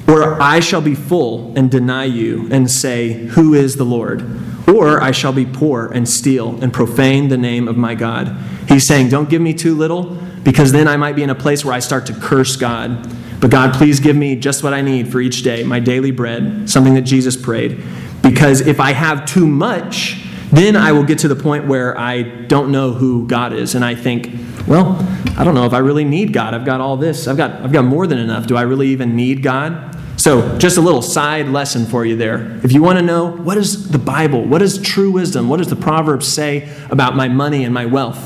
Or 0.06 0.40
I 0.40 0.60
shall 0.60 0.80
be 0.80 0.94
full 0.94 1.56
and 1.56 1.70
deny 1.70 2.04
you 2.04 2.48
and 2.50 2.70
say, 2.70 3.12
Who 3.12 3.54
is 3.54 3.76
the 3.76 3.84
Lord? 3.84 4.24
Or 4.68 5.02
I 5.02 5.10
shall 5.10 5.32
be 5.32 5.46
poor 5.46 5.86
and 5.86 6.08
steal 6.08 6.62
and 6.62 6.72
profane 6.72 7.28
the 7.28 7.38
name 7.38 7.68
of 7.68 7.76
my 7.76 7.94
God. 7.94 8.36
He's 8.68 8.86
saying, 8.86 9.08
Don't 9.08 9.30
give 9.30 9.40
me 9.40 9.54
too 9.54 9.74
little, 9.74 10.16
because 10.42 10.72
then 10.72 10.86
I 10.86 10.96
might 10.96 11.16
be 11.16 11.22
in 11.22 11.30
a 11.30 11.34
place 11.34 11.64
where 11.64 11.74
I 11.74 11.78
start 11.78 12.06
to 12.06 12.14
curse 12.14 12.56
God 12.56 13.14
but 13.40 13.50
God, 13.50 13.74
please 13.74 14.00
give 14.00 14.16
me 14.16 14.34
just 14.36 14.64
what 14.64 14.74
I 14.74 14.82
need 14.82 15.10
for 15.10 15.20
each 15.20 15.42
day, 15.42 15.62
my 15.62 15.78
daily 15.78 16.10
bread, 16.10 16.68
something 16.68 16.94
that 16.94 17.02
Jesus 17.02 17.36
prayed. 17.36 17.82
Because 18.22 18.60
if 18.60 18.80
I 18.80 18.92
have 18.92 19.26
too 19.26 19.46
much, 19.46 20.24
then 20.50 20.76
I 20.76 20.92
will 20.92 21.04
get 21.04 21.18
to 21.20 21.28
the 21.28 21.36
point 21.36 21.66
where 21.66 21.98
I 21.98 22.22
don't 22.22 22.72
know 22.72 22.92
who 22.92 23.26
God 23.26 23.52
is. 23.52 23.74
And 23.74 23.84
I 23.84 23.94
think, 23.94 24.30
well, 24.66 24.96
I 25.36 25.44
don't 25.44 25.54
know 25.54 25.66
if 25.66 25.72
I 25.72 25.78
really 25.78 26.04
need 26.04 26.32
God. 26.32 26.54
I've 26.54 26.64
got 26.64 26.80
all 26.80 26.96
this. 26.96 27.28
I've 27.28 27.36
got, 27.36 27.60
I've 27.62 27.72
got 27.72 27.84
more 27.84 28.06
than 28.06 28.18
enough. 28.18 28.46
Do 28.46 28.56
I 28.56 28.62
really 28.62 28.88
even 28.88 29.14
need 29.14 29.42
God? 29.42 29.96
So, 30.18 30.58
just 30.58 30.78
a 30.78 30.80
little 30.80 31.00
side 31.00 31.48
lesson 31.48 31.86
for 31.86 32.04
you 32.04 32.16
there. 32.16 32.58
If 32.64 32.72
you 32.72 32.82
want 32.82 32.98
to 32.98 33.04
know 33.04 33.30
what 33.30 33.56
is 33.56 33.90
the 33.90 34.00
Bible, 34.00 34.42
what 34.42 34.62
is 34.62 34.82
true 34.82 35.12
wisdom, 35.12 35.48
what 35.48 35.58
does 35.58 35.68
the 35.68 35.76
Proverbs 35.76 36.26
say 36.26 36.68
about 36.90 37.14
my 37.14 37.28
money 37.28 37.62
and 37.62 37.72
my 37.72 37.86
wealth, 37.86 38.18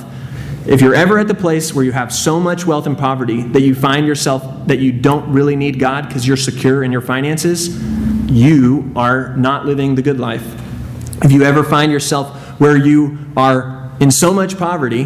if 0.67 0.81
you're 0.81 0.95
ever 0.95 1.19
at 1.19 1.29
the 1.29 1.35
place 1.35 1.75
where 1.75 1.85
you 1.85 1.93
have 1.93 2.13
so 2.13 2.41
much 2.41 2.65
wealth 2.67 2.87
and 2.87 2.97
poverty 2.97 3.43
that 3.43 3.61
you 3.61 3.75
find 3.75 4.07
yourself 4.07 4.67
that 4.69 4.79
you 4.79 4.93
don't 4.93 5.31
really 5.33 5.57
need 5.57 5.79
God 5.79 6.07
because 6.07 6.27
you're 6.27 6.37
secure 6.37 6.83
in 6.83 6.93
your 6.93 7.01
finances, 7.01 7.83
you 8.31 8.91
are 8.97 9.37
not 9.37 9.67
living 9.67 9.97
the 9.97 10.03
good 10.03 10.19
life. 10.21 10.62
If 11.23 11.33
you 11.33 11.43
ever 11.43 11.63
find 11.63 11.93
yourself 11.93 12.61
where 12.61 12.77
you 12.77 13.19
are 13.37 13.91
in 14.01 14.11
so 14.11 14.33
much 14.33 14.59
poverty 14.59 15.05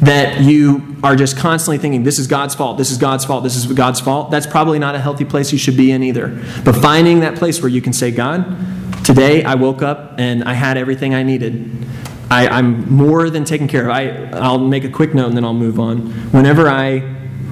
that 0.00 0.40
you 0.40 0.96
are 1.02 1.14
just 1.14 1.36
constantly 1.36 1.78
thinking, 1.78 2.02
this 2.02 2.18
is 2.18 2.26
God's 2.26 2.54
fault, 2.54 2.78
this 2.78 2.90
is 2.90 2.98
God's 2.98 3.24
fault, 3.24 3.44
this 3.44 3.54
is 3.54 3.66
God's 3.72 4.00
fault, 4.00 4.30
that's 4.30 4.46
probably 4.46 4.78
not 4.78 4.94
a 4.94 4.98
healthy 4.98 5.24
place 5.24 5.52
you 5.52 5.58
should 5.58 5.76
be 5.76 5.92
in 5.92 6.02
either. 6.02 6.28
But 6.64 6.74
finding 6.74 7.20
that 7.20 7.36
place 7.36 7.62
where 7.62 7.68
you 7.68 7.80
can 7.80 7.92
say, 7.92 8.10
God, 8.10 8.44
Today, 9.04 9.42
I 9.42 9.56
woke 9.56 9.82
up 9.82 10.14
and 10.18 10.44
I 10.44 10.52
had 10.52 10.76
everything 10.76 11.12
I 11.12 11.24
needed. 11.24 11.68
I, 12.30 12.46
I'm 12.46 12.88
more 12.88 13.30
than 13.30 13.44
taken 13.44 13.66
care 13.66 13.86
of. 13.86 13.90
I, 13.90 14.30
I'll 14.38 14.60
make 14.60 14.84
a 14.84 14.88
quick 14.88 15.12
note 15.12 15.26
and 15.26 15.36
then 15.36 15.44
I'll 15.44 15.52
move 15.52 15.80
on. 15.80 16.12
Whenever 16.30 16.68
I 16.68 16.98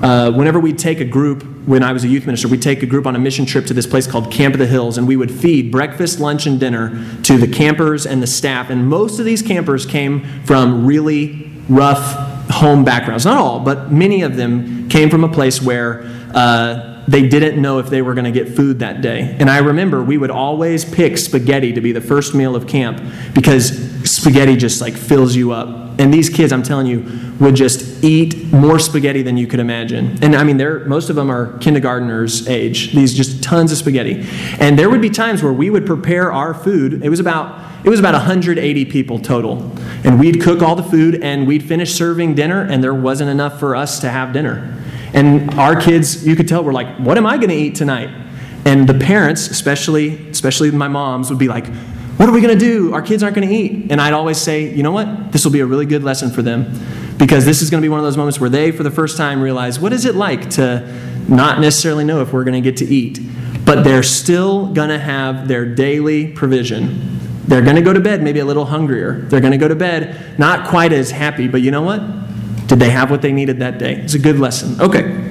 uh, 0.01 0.31
whenever 0.31 0.61
we'd 0.61 0.79
take 0.79 1.01
a 1.01 1.05
group, 1.05 1.45
when 1.67 1.83
I 1.83 1.93
was 1.93 2.05
a 2.05 2.09
youth 2.09 2.27
minister, 2.27 2.49
we'd 2.49 2.63
take 2.63 2.83
a 2.83 2.87
group 2.87 3.07
on 3.07 3.15
a 3.15 3.19
mission 3.19 3.47
trip 3.47 3.67
to 3.67 3.75
this 3.75 3.87
place 3.87 4.07
called 4.07 4.31
Camp 4.33 4.55
of 4.55 4.59
the 4.59 4.67
Hills, 4.67 4.99
and 4.99 5.07
we 5.07 5.17
would 5.17 5.31
feed 5.31 5.71
breakfast, 5.71 6.19
lunch, 6.19 6.47
and 6.47 6.59
dinner 6.59 7.05
to 7.23 7.37
the 7.37 7.47
campers 7.47 8.07
and 8.07 8.23
the 8.23 8.27
staff. 8.27 8.71
And 8.71 8.89
most 8.89 9.19
of 9.19 9.25
these 9.25 9.43
campers 9.43 9.85
came 9.85 10.25
from 10.45 10.87
really 10.87 11.51
rough 11.69 12.51
home 12.51 12.85
backgrounds. 12.85 13.25
Not 13.25 13.39
all, 13.39 13.61
but 13.61 13.93
many 13.93 14.23
of 14.23 14.37
them 14.37 14.89
came 14.89 15.11
from 15.11 15.23
a 15.23 15.29
place 15.29 15.63
where 15.63 16.03
uh, 16.35 16.90
they 17.11 17.29
didn't 17.29 17.61
know 17.61 17.79
if 17.79 17.91
they 17.91 18.03
were 18.03 18.15
going 18.15 18.25
to 18.25 18.31
get 18.31 18.55
food 18.55 18.79
that 18.79 19.01
day. 19.01 19.37
And 19.39 19.51
I 19.51 19.59
remember 19.59 20.03
we 20.03 20.17
would 20.17 20.31
always 20.31 20.85
pick 20.85 21.19
spaghetti 21.19 21.73
to 21.73 21.81
be 21.81 21.93
the 21.93 22.01
first 22.01 22.35
meal 22.35 22.55
of 22.55 22.67
camp 22.67 23.03
because 23.35 23.69
spaghetti 24.11 24.57
just 24.57 24.81
like 24.81 24.95
fills 24.95 25.35
you 25.35 25.53
up 25.53 25.91
and 26.01 26.15
these 26.15 26.31
kids, 26.31 26.51
I'm 26.51 26.63
telling 26.63 26.87
you, 26.87 27.05
would 27.41 27.55
just 27.55 28.03
eat 28.03 28.51
more 28.51 28.79
spaghetti 28.79 29.21
than 29.21 29.37
you 29.37 29.47
could 29.47 29.61
imagine. 29.61 30.19
And 30.25 30.35
I 30.35 30.45
mean, 30.45 30.57
they're, 30.57 30.81
most 30.87 31.11
of 31.11 31.17
them 31.17 31.31
are 31.31 31.59
kindergartners 31.59 32.49
age. 32.49 32.93
These 32.93 33.13
just 33.13 33.43
tons 33.43 33.71
of 33.71 33.77
spaghetti. 33.77 34.27
And 34.59 34.79
there 34.79 34.89
would 34.89 35.03
be 35.03 35.11
times 35.11 35.43
where 35.43 35.53
we 35.53 35.69
would 35.69 35.85
prepare 35.85 36.33
our 36.33 36.55
food. 36.55 37.05
It 37.05 37.11
was 37.11 37.21
about 37.21 37.69
it 37.85 37.89
was 37.89 37.99
about 37.99 38.13
180 38.13 38.85
people 38.87 39.19
total. 39.19 39.73
And 40.05 40.19
we'd 40.19 40.43
cook 40.43 40.63
all 40.63 40.75
the 40.75 40.83
food 40.83 41.23
and 41.23 41.47
we'd 41.47 41.63
finish 41.63 41.95
serving 41.95 42.35
dinner, 42.35 42.63
and 42.63 42.83
there 42.83 42.95
wasn't 42.95 43.31
enough 43.31 43.59
for 43.59 43.77
us 43.77 44.01
to 44.01 44.11
have 44.11 44.33
dinner. 44.33 44.80
And 45.13 45.53
our 45.55 45.81
kids, 45.81 46.27
you 46.27 46.37
could 46.37 46.49
tell, 46.49 46.63
were 46.63 46.73
like, 46.73 46.97
What 46.99 47.19
am 47.19 47.27
I 47.27 47.37
going 47.37 47.51
to 47.51 47.57
eat 47.57 47.75
tonight? 47.75 48.11
And 48.65 48.89
the 48.89 48.95
parents, 48.95 49.49
especially, 49.49 50.29
especially 50.29 50.71
my 50.71 50.89
moms, 50.89 51.31
would 51.31 51.39
be 51.39 51.49
like, 51.49 51.67
what 52.21 52.29
are 52.29 52.33
we 52.33 52.43
going 52.43 52.59
to 52.59 52.61
do? 52.63 52.93
Our 52.93 53.01
kids 53.01 53.23
aren't 53.23 53.35
going 53.35 53.49
to 53.49 53.55
eat. 53.55 53.91
And 53.91 53.99
I'd 53.99 54.13
always 54.13 54.37
say, 54.37 54.75
you 54.75 54.83
know 54.83 54.93
what? 54.93 55.33
This 55.33 55.47
will 55.47 55.53
be 55.53 55.61
a 55.61 55.67
really 55.67 55.87
good 55.87 56.05
lesson 56.05 56.31
for 56.31 56.43
them 56.43 56.71
because 57.17 57.47
this 57.47 57.63
is 57.63 57.71
going 57.71 57.81
to 57.81 57.85
be 57.85 57.89
one 57.89 57.99
of 57.99 58.05
those 58.05 58.19
moments 58.19 58.39
where 58.39 58.51
they, 58.51 58.71
for 58.71 58.83
the 58.83 58.91
first 58.91 59.17
time, 59.17 59.41
realize 59.41 59.81
what 59.81 59.95
is 59.95 60.05
it 60.05 60.15
like 60.15 60.51
to 60.51 60.87
not 61.31 61.61
necessarily 61.61 62.05
know 62.05 62.21
if 62.21 62.33
we're 62.33 62.45
going 62.45 62.61
to 62.63 62.71
get 62.71 62.77
to 62.79 62.85
eat. 62.85 63.21
But 63.65 63.85
they're 63.85 64.03
still 64.03 64.67
going 64.67 64.89
to 64.89 64.99
have 64.99 65.49
their 65.49 65.65
daily 65.65 66.33
provision. 66.33 67.19
They're 67.47 67.63
going 67.63 67.77
to 67.77 67.83
go 67.83 67.93
to 67.93 68.01
bed 68.01 68.23
maybe 68.23 68.41
a 68.41 68.45
little 68.45 68.65
hungrier. 68.65 69.21
They're 69.23 69.41
going 69.41 69.53
to 69.53 69.59
go 69.59 69.69
to 69.69 69.77
bed 69.77 70.39
not 70.39 70.69
quite 70.69 70.93
as 70.93 71.11
happy, 71.11 71.47
but 71.47 71.63
you 71.63 71.71
know 71.71 71.83
what? 71.83 72.01
Did 72.71 72.79
they 72.79 72.91
have 72.91 73.11
what 73.11 73.21
they 73.21 73.33
needed 73.33 73.59
that 73.59 73.79
day? 73.79 73.97
It's 73.97 74.15
a 74.15 74.19
good 74.21 74.39
lesson. 74.39 74.81
Okay. 74.81 75.29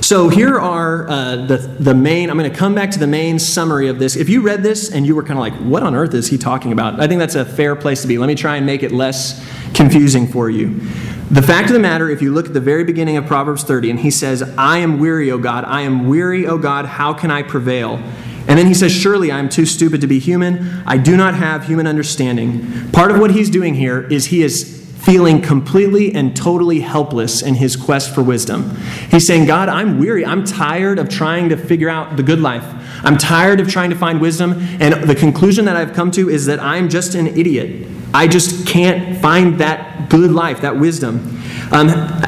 So 0.00 0.28
here 0.28 0.60
are 0.60 1.08
uh, 1.08 1.36
the, 1.44 1.56
the 1.56 1.92
main, 1.92 2.30
I'm 2.30 2.38
going 2.38 2.48
to 2.48 2.56
come 2.56 2.72
back 2.72 2.92
to 2.92 3.00
the 3.00 3.06
main 3.08 3.40
summary 3.40 3.88
of 3.88 3.98
this. 3.98 4.14
If 4.14 4.28
you 4.28 4.42
read 4.42 4.62
this 4.62 4.92
and 4.92 5.04
you 5.04 5.16
were 5.16 5.24
kind 5.24 5.32
of 5.32 5.40
like, 5.40 5.54
what 5.54 5.82
on 5.82 5.96
earth 5.96 6.14
is 6.14 6.28
he 6.28 6.38
talking 6.38 6.70
about? 6.70 7.00
I 7.00 7.08
think 7.08 7.18
that's 7.18 7.34
a 7.34 7.44
fair 7.44 7.74
place 7.74 8.02
to 8.02 8.06
be. 8.06 8.16
Let 8.16 8.28
me 8.28 8.36
try 8.36 8.58
and 8.58 8.64
make 8.64 8.84
it 8.84 8.92
less 8.92 9.44
confusing 9.74 10.28
for 10.28 10.48
you. 10.48 10.78
The 11.32 11.42
fact 11.42 11.66
of 11.66 11.72
the 11.72 11.80
matter, 11.80 12.08
if 12.08 12.22
you 12.22 12.32
look 12.32 12.46
at 12.46 12.54
the 12.54 12.60
very 12.60 12.84
beginning 12.84 13.16
of 13.16 13.26
Proverbs 13.26 13.64
30, 13.64 13.90
and 13.90 13.98
he 13.98 14.12
says, 14.12 14.42
I 14.56 14.78
am 14.78 15.00
weary, 15.00 15.32
O 15.32 15.38
God, 15.38 15.64
I 15.64 15.80
am 15.80 16.06
weary, 16.06 16.46
O 16.46 16.58
God, 16.58 16.86
how 16.86 17.12
can 17.12 17.32
I 17.32 17.42
prevail? 17.42 17.96
And 18.46 18.56
then 18.56 18.68
he 18.68 18.74
says, 18.74 18.92
Surely 18.92 19.32
I 19.32 19.40
am 19.40 19.48
too 19.48 19.66
stupid 19.66 20.00
to 20.02 20.06
be 20.06 20.20
human. 20.20 20.84
I 20.86 20.96
do 20.96 21.16
not 21.16 21.34
have 21.34 21.66
human 21.66 21.88
understanding. 21.88 22.92
Part 22.92 23.10
of 23.10 23.18
what 23.18 23.32
he's 23.32 23.50
doing 23.50 23.74
here 23.74 24.02
is 24.02 24.26
he 24.26 24.44
is 24.44 24.76
feeling 25.06 25.40
completely 25.40 26.12
and 26.12 26.36
totally 26.36 26.80
helpless 26.80 27.40
in 27.40 27.54
his 27.54 27.76
quest 27.76 28.12
for 28.12 28.24
wisdom. 28.24 28.76
He's 29.08 29.24
saying, 29.24 29.46
God, 29.46 29.68
I'm 29.68 30.00
weary. 30.00 30.26
I'm 30.26 30.44
tired 30.44 30.98
of 30.98 31.08
trying 31.08 31.48
to 31.50 31.56
figure 31.56 31.88
out 31.88 32.16
the 32.16 32.24
good 32.24 32.40
life. 32.40 32.64
I'm 33.04 33.16
tired 33.16 33.60
of 33.60 33.68
trying 33.68 33.90
to 33.90 33.96
find 33.96 34.20
wisdom. 34.20 34.54
And 34.80 35.08
the 35.08 35.14
conclusion 35.14 35.64
that 35.66 35.76
I've 35.76 35.92
come 35.92 36.10
to 36.10 36.28
is 36.28 36.46
that 36.46 36.58
I'm 36.58 36.88
just 36.88 37.14
an 37.14 37.28
idiot. 37.28 37.86
I 38.12 38.26
just 38.26 38.66
can't 38.66 39.16
find 39.18 39.60
that 39.60 40.10
good 40.10 40.32
life, 40.32 40.62
that 40.62 40.76
wisdom. 40.76 41.40
Um, 41.70 41.86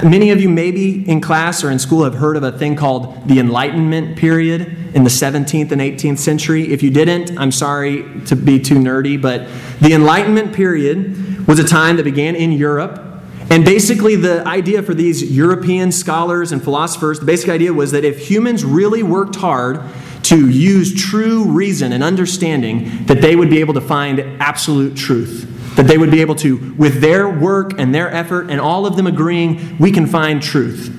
many 0.08 0.30
of 0.30 0.40
you, 0.40 0.48
maybe 0.48 1.08
in 1.08 1.20
class 1.20 1.64
or 1.64 1.72
in 1.72 1.80
school, 1.80 2.04
have 2.04 2.14
heard 2.14 2.36
of 2.36 2.44
a 2.44 2.52
thing 2.52 2.76
called 2.76 3.26
the 3.26 3.40
Enlightenment 3.40 4.16
period 4.16 4.77
in 4.94 5.04
the 5.04 5.10
17th 5.10 5.72
and 5.72 5.80
18th 5.80 6.18
century. 6.18 6.72
If 6.72 6.82
you 6.82 6.90
didn't, 6.90 7.38
I'm 7.38 7.52
sorry 7.52 8.04
to 8.26 8.36
be 8.36 8.58
too 8.60 8.76
nerdy, 8.76 9.20
but 9.20 9.46
the 9.80 9.92
Enlightenment 9.92 10.54
period 10.54 11.46
was 11.46 11.58
a 11.58 11.64
time 11.64 11.96
that 11.96 12.04
began 12.04 12.36
in 12.36 12.52
Europe. 12.52 13.04
And 13.50 13.64
basically, 13.64 14.16
the 14.16 14.46
idea 14.46 14.82
for 14.82 14.92
these 14.92 15.22
European 15.22 15.90
scholars 15.90 16.52
and 16.52 16.62
philosophers, 16.62 17.18
the 17.18 17.26
basic 17.26 17.48
idea 17.48 17.72
was 17.72 17.92
that 17.92 18.04
if 18.04 18.30
humans 18.30 18.64
really 18.64 19.02
worked 19.02 19.36
hard 19.36 19.80
to 20.24 20.50
use 20.50 20.94
true 20.94 21.44
reason 21.44 21.92
and 21.92 22.04
understanding, 22.04 23.06
that 23.06 23.22
they 23.22 23.34
would 23.34 23.48
be 23.48 23.60
able 23.60 23.74
to 23.74 23.80
find 23.80 24.20
absolute 24.40 24.94
truth. 24.94 25.46
That 25.76 25.86
they 25.86 25.96
would 25.96 26.10
be 26.10 26.20
able 26.20 26.34
to, 26.36 26.74
with 26.76 27.00
their 27.00 27.28
work 27.28 27.78
and 27.78 27.94
their 27.94 28.12
effort, 28.12 28.50
and 28.50 28.60
all 28.60 28.84
of 28.84 28.96
them 28.96 29.06
agreeing, 29.06 29.78
we 29.78 29.92
can 29.92 30.06
find 30.06 30.42
truth. 30.42 30.94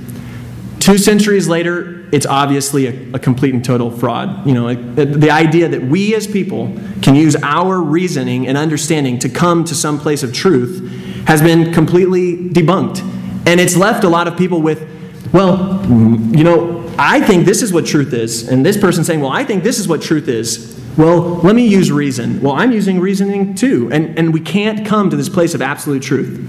Two 0.90 0.98
centuries 0.98 1.48
later, 1.48 2.04
it's 2.12 2.26
obviously 2.26 2.88
a, 2.88 3.14
a, 3.14 3.20
complete 3.20 3.54
and 3.54 3.64
total 3.64 3.92
fraud. 3.92 4.48
You 4.48 4.56
know, 4.56 4.74
the 4.74 5.30
idea 5.30 5.68
that 5.68 5.84
we 5.84 6.16
as 6.16 6.26
people 6.26 6.76
can 7.04 7.14
use 7.14 7.36
our 7.44 7.80
reasoning 7.80 8.48
and 8.48 8.58
understanding 8.58 9.20
to 9.20 9.30
come 9.30 9.64
to 9.66 9.76
some 9.76 10.00
place 10.00 10.24
of 10.24 10.34
truth 10.34 10.90
has 11.28 11.44
been 11.44 11.72
completely 11.76 12.36
debunked. 12.36 13.02
And 13.46 13.60
it's 13.60 13.78
left 13.78 14.04
a 14.04 14.10
lot 14.10 14.28
of 14.28 14.36
people 14.36 14.64
with, 14.64 14.90
well, 15.32 15.80
you 15.88 16.44
know, 16.44 16.92
I 16.98 17.22
think 17.22 17.46
this 17.46 17.62
is 17.62 17.72
what 17.72 17.86
truth 17.86 18.12
is. 18.12 18.50
And 18.50 18.66
this 18.66 18.76
person 18.76 19.04
saying, 19.04 19.22
well, 19.22 19.32
I 19.32 19.44
think 19.44 19.64
this 19.64 19.78
is 19.78 19.88
what 19.88 20.02
truth 20.02 20.28
is. 20.28 20.76
Well, 20.98 21.36
let 21.44 21.56
me 21.56 21.68
use 21.68 21.92
reason. 21.92 22.42
Well, 22.42 22.56
I'm 22.56 22.72
using 22.72 23.00
reasoning 23.00 23.54
too. 23.54 23.92
And, 23.92 24.18
and 24.18 24.34
we 24.34 24.40
can't 24.40 24.84
come 24.88 25.12
to 25.12 25.16
this 25.16 25.30
place 25.30 25.54
of 25.54 25.62
absolute 25.62 26.02
truth. 26.02 26.40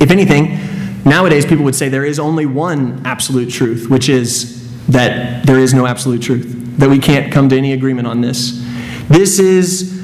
If 0.00 0.10
anything, 0.10 0.58
nowadays 1.04 1.44
people 1.46 1.64
would 1.64 1.74
say 1.74 1.88
there 1.88 2.04
is 2.04 2.18
only 2.18 2.46
one 2.46 3.02
absolute 3.04 3.50
truth, 3.50 3.88
which 3.88 4.08
is 4.08 4.58
that 4.88 5.46
there 5.46 5.58
is 5.58 5.72
no 5.72 5.86
absolute 5.86 6.22
truth, 6.22 6.76
that 6.78 6.90
we 6.90 6.98
can't 6.98 7.32
come 7.32 7.48
to 7.48 7.56
any 7.56 7.72
agreement 7.72 8.06
on 8.06 8.20
this. 8.20 8.64
This 9.08 9.38
is, 9.38 9.98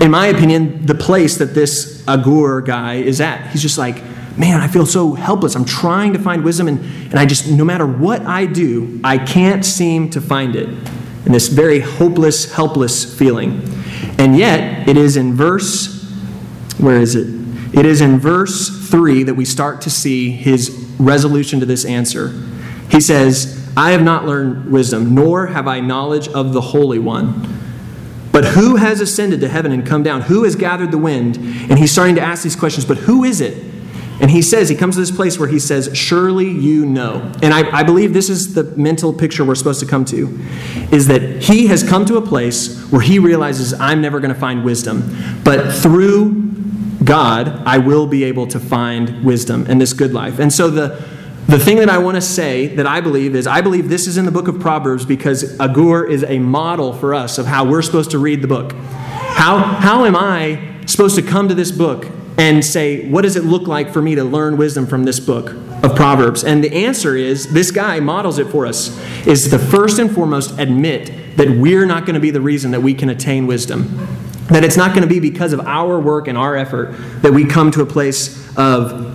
in 0.00 0.10
my 0.10 0.26
opinion, 0.26 0.86
the 0.86 0.94
place 0.94 1.36
that 1.38 1.54
this 1.54 2.06
Agur 2.06 2.60
guy 2.60 2.94
is 2.94 3.20
at. 3.20 3.50
He's 3.50 3.62
just 3.62 3.78
like, 3.78 4.02
man, 4.36 4.60
I 4.60 4.68
feel 4.68 4.86
so 4.86 5.14
helpless. 5.14 5.54
I'm 5.54 5.64
trying 5.64 6.12
to 6.12 6.18
find 6.18 6.44
wisdom, 6.44 6.68
and, 6.68 6.80
and 7.10 7.14
I 7.14 7.26
just, 7.26 7.48
no 7.48 7.64
matter 7.64 7.86
what 7.86 8.22
I 8.22 8.46
do, 8.46 9.00
I 9.02 9.18
can't 9.18 9.64
seem 9.64 10.10
to 10.10 10.20
find 10.20 10.54
it. 10.54 10.68
And 10.68 11.34
this 11.34 11.48
very 11.48 11.80
hopeless, 11.80 12.52
helpless 12.52 13.18
feeling. 13.18 13.62
And 14.18 14.36
yet, 14.36 14.88
it 14.88 14.96
is 14.96 15.16
in 15.16 15.34
verse, 15.34 16.04
where 16.78 17.00
is 17.00 17.14
it? 17.14 17.45
It 17.72 17.86
is 17.86 18.00
in 18.00 18.18
verse 18.18 18.88
3 18.88 19.24
that 19.24 19.34
we 19.34 19.44
start 19.44 19.80
to 19.82 19.90
see 19.90 20.30
his 20.30 20.70
resolution 20.98 21.60
to 21.60 21.66
this 21.66 21.84
answer. 21.84 22.32
He 22.90 23.00
says, 23.00 23.70
I 23.76 23.90
have 23.90 24.02
not 24.02 24.24
learned 24.24 24.70
wisdom, 24.70 25.14
nor 25.14 25.46
have 25.48 25.68
I 25.68 25.80
knowledge 25.80 26.28
of 26.28 26.52
the 26.52 26.60
Holy 26.60 26.98
One. 26.98 27.52
But 28.32 28.44
who 28.44 28.76
has 28.76 29.00
ascended 29.00 29.40
to 29.40 29.48
heaven 29.48 29.72
and 29.72 29.86
come 29.86 30.02
down? 30.02 30.22
Who 30.22 30.44
has 30.44 30.56
gathered 30.56 30.92
the 30.92 30.98
wind? 30.98 31.36
And 31.36 31.78
he's 31.78 31.90
starting 31.90 32.16
to 32.16 32.20
ask 32.20 32.42
these 32.42 32.56
questions, 32.56 32.84
but 32.84 32.98
who 32.98 33.24
is 33.24 33.40
it? 33.40 33.64
And 34.18 34.30
he 34.30 34.40
says, 34.40 34.70
he 34.70 34.76
comes 34.76 34.94
to 34.94 35.00
this 35.00 35.10
place 35.10 35.38
where 35.38 35.48
he 35.48 35.58
says, 35.58 35.90
Surely 35.94 36.48
you 36.48 36.86
know. 36.86 37.32
And 37.42 37.52
I, 37.52 37.80
I, 37.80 37.82
believe 37.82 38.14
this 38.14 38.30
is 38.30 38.54
the 38.54 38.64
mental 38.76 39.12
picture 39.12 39.44
we're 39.44 39.54
supposed 39.54 39.80
to 39.80 39.86
come 39.86 40.06
to, 40.06 40.38
is 40.90 41.06
that 41.08 41.42
he 41.42 41.66
has 41.66 41.82
come 41.82 42.06
to 42.06 42.16
a 42.16 42.22
place 42.22 42.90
where 42.90 43.02
he 43.02 43.18
realizes, 43.18 43.74
I'm 43.74 44.00
never 44.00 44.20
going 44.20 44.32
to 44.32 44.40
find 44.40 44.64
wisdom. 44.64 45.40
But 45.44 45.74
through 45.74 46.45
God, 47.06 47.62
I 47.64 47.78
will 47.78 48.06
be 48.06 48.24
able 48.24 48.46
to 48.48 48.60
find 48.60 49.24
wisdom 49.24 49.66
and 49.68 49.80
this 49.80 49.92
good 49.92 50.12
life. 50.12 50.38
And 50.38 50.52
so 50.52 50.68
the 50.68 51.16
the 51.48 51.60
thing 51.60 51.76
that 51.76 51.88
I 51.88 51.98
want 51.98 52.16
to 52.16 52.20
say 52.20 52.66
that 52.74 52.88
I 52.88 53.00
believe 53.00 53.36
is 53.36 53.46
I 53.46 53.60
believe 53.60 53.88
this 53.88 54.08
is 54.08 54.16
in 54.16 54.24
the 54.24 54.32
book 54.32 54.48
of 54.48 54.58
Proverbs 54.58 55.06
because 55.06 55.58
Agur 55.60 56.04
is 56.04 56.24
a 56.24 56.40
model 56.40 56.92
for 56.92 57.14
us 57.14 57.38
of 57.38 57.46
how 57.46 57.64
we're 57.64 57.82
supposed 57.82 58.10
to 58.10 58.18
read 58.18 58.42
the 58.42 58.48
book. 58.48 58.72
How, 58.72 59.58
how 59.58 60.04
am 60.06 60.16
I 60.16 60.82
supposed 60.86 61.14
to 61.14 61.22
come 61.22 61.48
to 61.48 61.54
this 61.54 61.70
book 61.70 62.06
and 62.36 62.64
say, 62.64 63.08
what 63.08 63.22
does 63.22 63.36
it 63.36 63.44
look 63.44 63.68
like 63.68 63.92
for 63.92 64.02
me 64.02 64.16
to 64.16 64.24
learn 64.24 64.56
wisdom 64.56 64.88
from 64.88 65.04
this 65.04 65.20
book 65.20 65.50
of 65.84 65.94
Proverbs? 65.94 66.42
And 66.42 66.64
the 66.64 66.72
answer 66.84 67.14
is 67.14 67.52
this 67.52 67.70
guy 67.70 68.00
models 68.00 68.40
it 68.40 68.48
for 68.48 68.66
us 68.66 68.98
is 69.24 69.48
the 69.48 69.58
first 69.58 70.00
and 70.00 70.12
foremost 70.12 70.58
admit 70.58 71.36
that 71.36 71.48
we're 71.48 71.86
not 71.86 72.06
going 72.06 72.14
to 72.14 72.20
be 72.20 72.30
the 72.32 72.40
reason 72.40 72.72
that 72.72 72.80
we 72.80 72.92
can 72.92 73.08
attain 73.08 73.46
wisdom. 73.46 74.25
That 74.48 74.64
it's 74.64 74.76
not 74.76 74.90
going 74.90 75.02
to 75.02 75.08
be 75.08 75.18
because 75.18 75.52
of 75.52 75.60
our 75.60 75.98
work 75.98 76.28
and 76.28 76.38
our 76.38 76.56
effort 76.56 76.94
that 77.22 77.32
we 77.32 77.44
come 77.44 77.70
to 77.72 77.82
a 77.82 77.86
place 77.86 78.56
of 78.56 79.14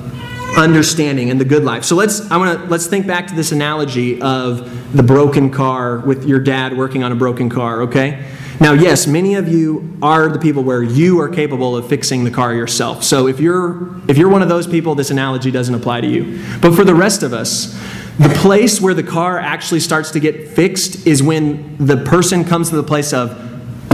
understanding 0.58 1.30
and 1.30 1.40
the 1.40 1.46
good 1.46 1.64
life. 1.64 1.86
So 1.86 1.96
let's 1.96 2.30
I 2.30 2.38
want 2.38 2.60
to 2.60 2.66
let's 2.68 2.88
think 2.88 3.08
back 3.08 3.28
to 3.28 3.36
this 3.36 3.52
analogy 3.52 4.22
of 4.22 4.94
the 4.96 5.04
broken 5.04 5.50
car 5.50 6.00
with 6.00 6.26
your 6.26 6.40
dad 6.40 6.78
working 6.78 7.04
on 7.04 7.12
a 7.12 7.16
broken 7.16 7.50
car, 7.50 7.84
okay? 7.84 8.26
Now, 8.60 8.74
yes, 8.74 9.08
many 9.08 9.36
of 9.36 9.48
you 9.48 9.98
are 10.04 10.30
the 10.30 10.38
people 10.38 10.64
where 10.64 10.84
you 10.84 11.20
are 11.20 11.30
capable 11.30 11.76
of 11.76 11.88
fixing 11.88 12.26
the 12.26 12.30
car 12.30 12.54
yourself. 12.54 13.04
So 13.04 13.28
if 13.28 13.40
you're 13.40 14.00
if 14.08 14.18
you're 14.18 14.30
one 14.30 14.42
of 14.42 14.50
those 14.50 14.68
people, 14.68 14.94
this 14.94 15.10
analogy 15.10 15.50
doesn't 15.50 15.74
apply 15.74 16.02
to 16.02 16.08
you. 16.08 16.44
But 16.62 16.76
for 16.76 16.84
the 16.84 16.94
rest 16.94 17.24
of 17.24 17.34
us, 17.34 17.74
the 18.20 18.30
place 18.38 18.80
where 18.80 18.94
the 18.94 19.04
car 19.04 19.40
actually 19.40 19.80
starts 19.80 20.12
to 20.12 20.20
get 20.20 20.50
fixed 20.50 21.08
is 21.08 21.24
when 21.24 21.78
the 21.78 21.98
person 21.98 22.44
comes 22.44 22.70
to 22.70 22.76
the 22.76 22.84
place 22.84 23.14
of 23.14 23.51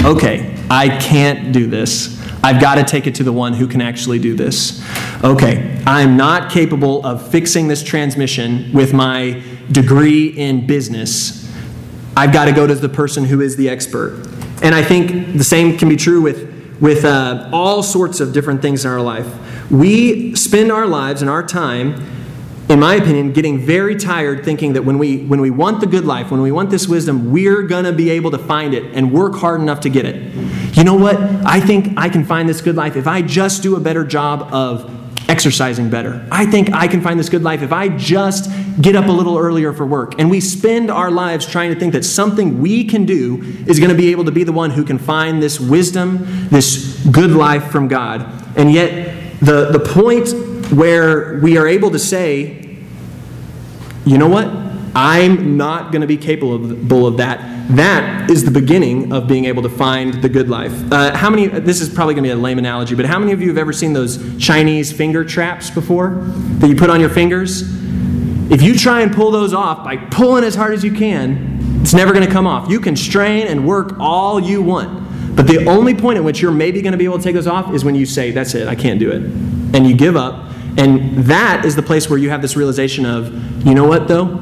Okay, 0.08 0.56
I 0.70 0.88
can't 1.00 1.52
do 1.52 1.68
this. 1.68 2.18
I've 2.42 2.62
got 2.62 2.76
to 2.76 2.86
take 2.86 3.08
it 3.08 3.16
to 3.16 3.26
the 3.26 3.34
one 3.34 3.54
who 3.54 3.68
can 3.68 3.82
actually 3.82 4.20
do 4.20 4.36
this. 4.36 4.82
Okay, 5.22 5.84
I'm 5.86 6.16
not 6.16 6.50
capable 6.50 7.06
of 7.06 7.30
fixing 7.30 7.68
this 7.68 7.84
transmission 7.84 8.72
with 8.72 8.94
my 8.94 9.44
degree 9.70 10.28
in 10.28 10.66
business. 10.66 11.54
I've 12.16 12.32
got 12.32 12.46
to 12.46 12.54
go 12.54 12.66
to 12.66 12.74
the 12.74 12.88
person 12.88 13.26
who 13.26 13.42
is 13.42 13.58
the 13.58 13.68
expert. 13.68 14.26
And 14.64 14.74
I 14.74 14.82
think 14.82 15.38
the 15.38 15.44
same 15.44 15.78
can 15.78 15.90
be 15.90 15.98
true 15.98 16.22
with, 16.22 16.80
with 16.80 17.04
uh, 17.04 17.50
all 17.52 17.84
sorts 17.84 18.22
of 18.22 18.32
different 18.32 18.62
things 18.62 18.86
in 18.86 18.92
our 18.92 19.02
life. 19.02 19.28
We 19.70 20.36
spend 20.36 20.72
our 20.72 20.88
lives 20.88 21.22
and 21.22 21.30
our 21.30 21.46
time 21.46 22.17
in 22.70 22.82
my 22.82 22.96
opinion, 22.96 23.32
getting 23.32 23.60
very 23.60 23.96
tired 23.96 24.44
thinking 24.44 24.74
that 24.74 24.84
when 24.84 24.98
we, 24.98 25.20
when 25.26 25.40
we 25.40 25.50
want 25.50 25.80
the 25.80 25.88
good 25.88 26.04
life, 26.04 26.32
when 26.32 26.42
we 26.42 26.52
want 26.52 26.70
this 26.70 26.88
wisdom, 26.88 27.32
we're 27.32 27.64
going 27.64 27.86
to 27.86 27.94
be 27.94 28.10
able 28.10 28.32
to 28.32 28.38
find 28.38 28.74
it 28.74 28.84
and 28.94 29.12
work 29.14 29.36
hard 29.36 29.62
enough 29.62 29.80
to 29.82 29.90
get 29.90 30.06
it. 30.06 30.34
You 30.76 30.84
know 30.84 30.96
what? 30.96 31.16
I 31.46 31.62
think 31.62 31.98
I 31.98 32.10
can 32.10 32.26
find 32.26 32.48
this 32.48 32.60
good 32.62 32.76
life 32.76 32.98
if 32.98 33.08
I 33.08 33.22
just 33.22 33.64
do 33.64 33.78
a 33.78 33.80
better 33.80 34.04
job 34.04 34.54
of 34.54 34.94
exercising 35.30 35.90
better. 35.90 36.26
I 36.32 36.46
think 36.46 36.74
I 36.74 36.88
can 36.88 37.02
find 37.02 37.20
this 37.20 37.30
good 37.30 37.44
life 37.44 37.62
if 37.62 37.72
I 37.72 37.90
just 37.90 38.50
get 38.82 38.96
up 38.96 39.08
a 39.08 39.12
little 39.12 39.38
earlier 39.38 39.74
for 39.74 39.86
work. 39.86 40.20
And 40.20 40.30
we 40.30 40.40
spend 40.40 40.92
our 40.92 41.12
lives 41.12 41.46
trying 41.46 41.74
to 41.74 41.80
think 41.80 41.94
that 41.94 42.04
something 42.04 42.62
we 42.62 42.84
can 42.86 43.06
do 43.06 43.42
is 43.66 43.80
going 43.80 43.92
to 43.92 43.98
be 43.98 44.12
able 44.12 44.26
to 44.26 44.32
be 44.32 44.44
the 44.44 44.52
one 44.52 44.72
who 44.72 44.84
can 44.84 44.98
find 44.98 45.42
this 45.42 45.60
wisdom, 45.60 46.50
this 46.50 47.06
good 47.12 47.32
life 47.32 47.72
from 47.72 47.88
God. 47.88 48.26
And 48.58 48.72
yet, 48.72 49.40
the, 49.40 49.70
the 49.72 49.80
point 49.80 50.34
where 50.72 51.40
we 51.40 51.58
are 51.58 51.68
able 51.68 51.92
to 51.92 52.00
say, 52.00 52.78
you 54.06 54.18
know 54.18 54.28
what? 54.30 54.48
I'm 54.96 55.58
not 55.58 55.92
going 55.92 56.02
to 56.02 56.08
be 56.08 56.18
capable 56.18 57.06
of 57.06 57.18
that. 57.18 57.40
That 57.76 58.32
is 58.32 58.44
the 58.44 58.52
beginning 58.52 59.12
of 59.12 59.28
being 59.28 59.46
able 59.46 59.62
to 59.64 59.70
find 59.70 60.14
the 60.24 60.30
good 60.30 60.50
life. 60.50 60.74
Uh, 60.92 61.16
how 61.16 61.30
many, 61.30 61.48
this 61.48 61.82
is 61.82 61.90
probably 61.90 62.16
going 62.16 62.24
to 62.24 62.30
be 62.30 62.32
a 62.32 62.36
lame 62.36 62.58
analogy, 62.58 62.96
but 62.96 63.06
how 63.06 63.20
many 63.20 63.32
of 63.32 63.42
you 63.42 63.50
have 63.50 63.58
ever 63.58 63.74
seen 63.74 63.94
those 63.94 64.18
Chinese 64.44 64.92
finger 64.92 65.24
traps 65.24 65.70
before 65.70 66.16
that 66.60 66.68
you 66.68 66.76
put 66.76 66.90
on 66.90 67.00
your 67.00 67.10
fingers? 67.10 67.62
If 68.50 68.62
you 68.62 68.76
try 68.76 69.02
and 69.02 69.14
pull 69.14 69.30
those 69.30 69.54
off 69.54 69.84
by 69.84 69.98
pulling 69.98 70.46
as 70.46 70.56
hard 70.56 70.74
as 70.74 70.84
you 70.84 70.94
can, 70.94 71.82
it's 71.82 71.94
never 71.94 72.14
going 72.14 72.26
to 72.26 72.32
come 72.32 72.48
off. 72.48 72.70
You 72.70 72.80
can 72.80 72.96
strain 72.96 73.48
and 73.48 73.68
work 73.68 74.00
all 74.00 74.40
you 74.40 74.62
want. 74.62 75.36
But 75.36 75.46
the 75.46 75.68
only 75.68 75.94
point 75.94 76.18
at 76.18 76.24
which 76.24 76.42
you're 76.42 76.52
maybe 76.52 76.82
going 76.82 76.94
to 76.94 76.98
be 76.98 77.06
able 77.06 77.18
to 77.18 77.24
take 77.24 77.36
those 77.36 77.46
off 77.46 77.74
is 77.74 77.86
when 77.86 77.94
you 77.94 78.06
say, 78.06 78.32
That's 78.32 78.56
it, 78.56 78.68
I 78.68 78.76
can't 78.76 79.00
do 79.00 79.12
it. 79.12 79.22
And 79.76 79.86
you 79.86 79.96
give 79.96 80.16
up 80.16 80.52
and 80.78 81.26
that 81.26 81.66
is 81.66 81.76
the 81.76 81.82
place 81.82 82.10
where 82.10 82.20
you 82.20 82.30
have 82.30 82.42
this 82.42 82.56
realization 82.56 83.06
of, 83.06 83.34
you 83.66 83.74
know 83.74 83.86
what, 83.86 84.08
though? 84.08 84.36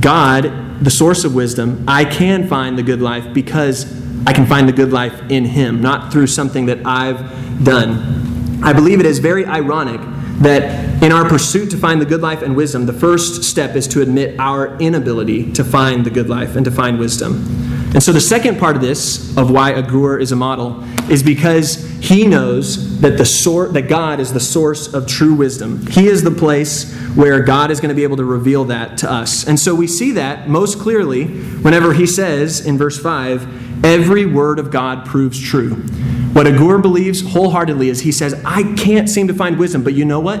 God, 0.00 0.84
the 0.84 0.90
source 0.90 1.24
of 1.24 1.34
wisdom, 1.34 1.84
I 1.88 2.04
can 2.04 2.46
find 2.46 2.78
the 2.78 2.82
good 2.82 3.00
life 3.00 3.32
because 3.32 3.86
I 4.26 4.32
can 4.32 4.46
find 4.46 4.68
the 4.68 4.72
good 4.72 4.92
life 4.92 5.30
in 5.30 5.46
Him, 5.46 5.80
not 5.80 6.12
through 6.12 6.26
something 6.26 6.66
that 6.66 6.86
I've 6.86 7.64
done. 7.64 8.62
I 8.62 8.72
believe 8.72 9.00
it 9.00 9.06
is 9.06 9.18
very 9.18 9.46
ironic 9.46 10.00
that 10.40 11.02
in 11.02 11.10
our 11.10 11.28
pursuit 11.28 11.70
to 11.70 11.76
find 11.76 12.00
the 12.00 12.06
good 12.06 12.20
life 12.20 12.42
and 12.42 12.54
wisdom, 12.54 12.86
the 12.86 12.92
first 12.92 13.42
step 13.44 13.74
is 13.74 13.88
to 13.88 14.02
admit 14.02 14.38
our 14.38 14.76
inability 14.78 15.52
to 15.52 15.64
find 15.64 16.04
the 16.04 16.10
good 16.10 16.28
life 16.28 16.54
and 16.54 16.64
to 16.64 16.70
find 16.70 16.98
wisdom. 16.98 17.44
And 17.94 18.02
so 18.02 18.12
the 18.12 18.20
second 18.20 18.58
part 18.58 18.76
of 18.76 18.82
this, 18.82 19.36
of 19.36 19.50
why 19.50 19.70
a 19.70 19.78
Agur 19.78 20.18
is 20.18 20.30
a 20.32 20.36
model, 20.36 20.84
is 21.10 21.22
because 21.22 21.87
he 22.00 22.26
knows 22.26 23.00
that 23.00 23.18
the 23.18 23.24
sor- 23.24 23.68
that 23.68 23.88
God 23.88 24.20
is 24.20 24.32
the 24.32 24.40
source 24.40 24.92
of 24.92 25.06
true 25.06 25.34
wisdom. 25.34 25.86
He 25.88 26.06
is 26.06 26.22
the 26.22 26.30
place 26.30 26.94
where 27.14 27.40
God 27.40 27.70
is 27.70 27.80
going 27.80 27.88
to 27.88 27.94
be 27.94 28.04
able 28.04 28.16
to 28.18 28.24
reveal 28.24 28.64
that 28.66 28.98
to 28.98 29.10
us. 29.10 29.46
And 29.46 29.58
so 29.58 29.74
we 29.74 29.86
see 29.86 30.12
that 30.12 30.48
most 30.48 30.78
clearly 30.78 31.26
whenever 31.26 31.92
he 31.92 32.06
says 32.06 32.64
in 32.64 32.78
verse 32.78 32.98
5, 32.98 33.84
every 33.84 34.26
word 34.26 34.58
of 34.58 34.70
God 34.70 35.06
proves 35.06 35.40
true. 35.40 35.74
What 36.32 36.46
Agur 36.46 36.78
believes 36.78 37.32
wholeheartedly 37.32 37.88
is 37.88 38.00
he 38.00 38.12
says, 38.12 38.40
I 38.44 38.74
can't 38.74 39.08
seem 39.08 39.26
to 39.28 39.34
find 39.34 39.58
wisdom, 39.58 39.82
but 39.82 39.94
you 39.94 40.04
know 40.04 40.20
what? 40.20 40.40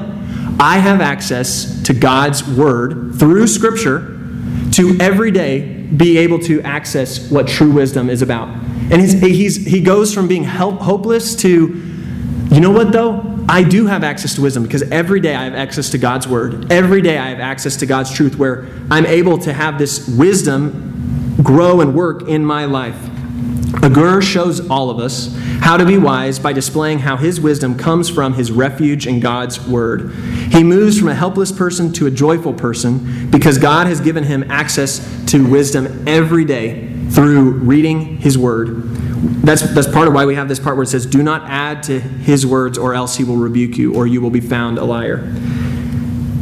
I 0.60 0.78
have 0.78 1.00
access 1.00 1.82
to 1.84 1.94
God's 1.94 2.46
word 2.48 3.14
through 3.16 3.46
Scripture 3.46 4.18
to 4.72 4.96
every 5.00 5.30
day 5.30 5.82
be 5.96 6.18
able 6.18 6.38
to 6.40 6.60
access 6.62 7.30
what 7.30 7.48
true 7.48 7.70
wisdom 7.70 8.10
is 8.10 8.22
about. 8.22 8.67
And 8.90 9.00
he's, 9.00 9.20
he's, 9.20 9.66
he 9.66 9.80
goes 9.80 10.14
from 10.14 10.28
being 10.28 10.44
help, 10.44 10.80
hopeless 10.80 11.36
to, 11.36 11.48
you 12.50 12.60
know 12.60 12.70
what 12.70 12.92
though? 12.92 13.38
I 13.48 13.62
do 13.62 13.86
have 13.86 14.04
access 14.04 14.34
to 14.34 14.42
wisdom 14.42 14.62
because 14.62 14.82
every 14.90 15.20
day 15.20 15.34
I 15.34 15.44
have 15.44 15.54
access 15.54 15.90
to 15.90 15.98
God's 15.98 16.28
word. 16.28 16.70
Every 16.70 17.00
day 17.00 17.16
I 17.16 17.30
have 17.30 17.40
access 17.40 17.76
to 17.76 17.86
God's 17.86 18.12
truth 18.12 18.36
where 18.36 18.68
I'm 18.90 19.06
able 19.06 19.38
to 19.38 19.52
have 19.52 19.78
this 19.78 20.06
wisdom 20.06 21.38
grow 21.42 21.80
and 21.80 21.94
work 21.94 22.28
in 22.28 22.44
my 22.44 22.66
life. 22.66 22.96
Agur 23.82 24.20
shows 24.20 24.68
all 24.68 24.90
of 24.90 24.98
us 24.98 25.34
how 25.60 25.76
to 25.76 25.84
be 25.84 25.98
wise 25.98 26.38
by 26.38 26.52
displaying 26.52 26.98
how 26.98 27.16
his 27.16 27.40
wisdom 27.40 27.76
comes 27.76 28.08
from 28.08 28.34
his 28.34 28.50
refuge 28.50 29.06
in 29.06 29.20
God's 29.20 29.66
word. 29.66 30.12
He 30.50 30.62
moves 30.62 30.98
from 30.98 31.08
a 31.08 31.14
helpless 31.14 31.52
person 31.52 31.92
to 31.94 32.06
a 32.06 32.10
joyful 32.10 32.54
person 32.54 33.30
because 33.30 33.58
God 33.58 33.86
has 33.86 34.00
given 34.00 34.24
him 34.24 34.50
access 34.50 35.24
to 35.26 35.46
wisdom 35.46 36.08
every 36.08 36.44
day 36.44 36.87
through 37.10 37.52
reading 37.52 38.18
his 38.18 38.36
word. 38.36 38.82
That's, 39.42 39.62
that's 39.74 39.88
part 39.88 40.08
of 40.08 40.14
why 40.14 40.26
we 40.26 40.34
have 40.34 40.48
this 40.48 40.60
part 40.60 40.76
where 40.76 40.84
it 40.84 40.88
says, 40.88 41.06
Do 41.06 41.22
not 41.22 41.42
add 41.48 41.82
to 41.84 41.98
his 42.00 42.46
words, 42.46 42.78
or 42.78 42.94
else 42.94 43.16
he 43.16 43.24
will 43.24 43.36
rebuke 43.36 43.76
you, 43.76 43.94
or 43.94 44.06
you 44.06 44.20
will 44.20 44.30
be 44.30 44.40
found 44.40 44.78
a 44.78 44.84
liar. 44.84 45.34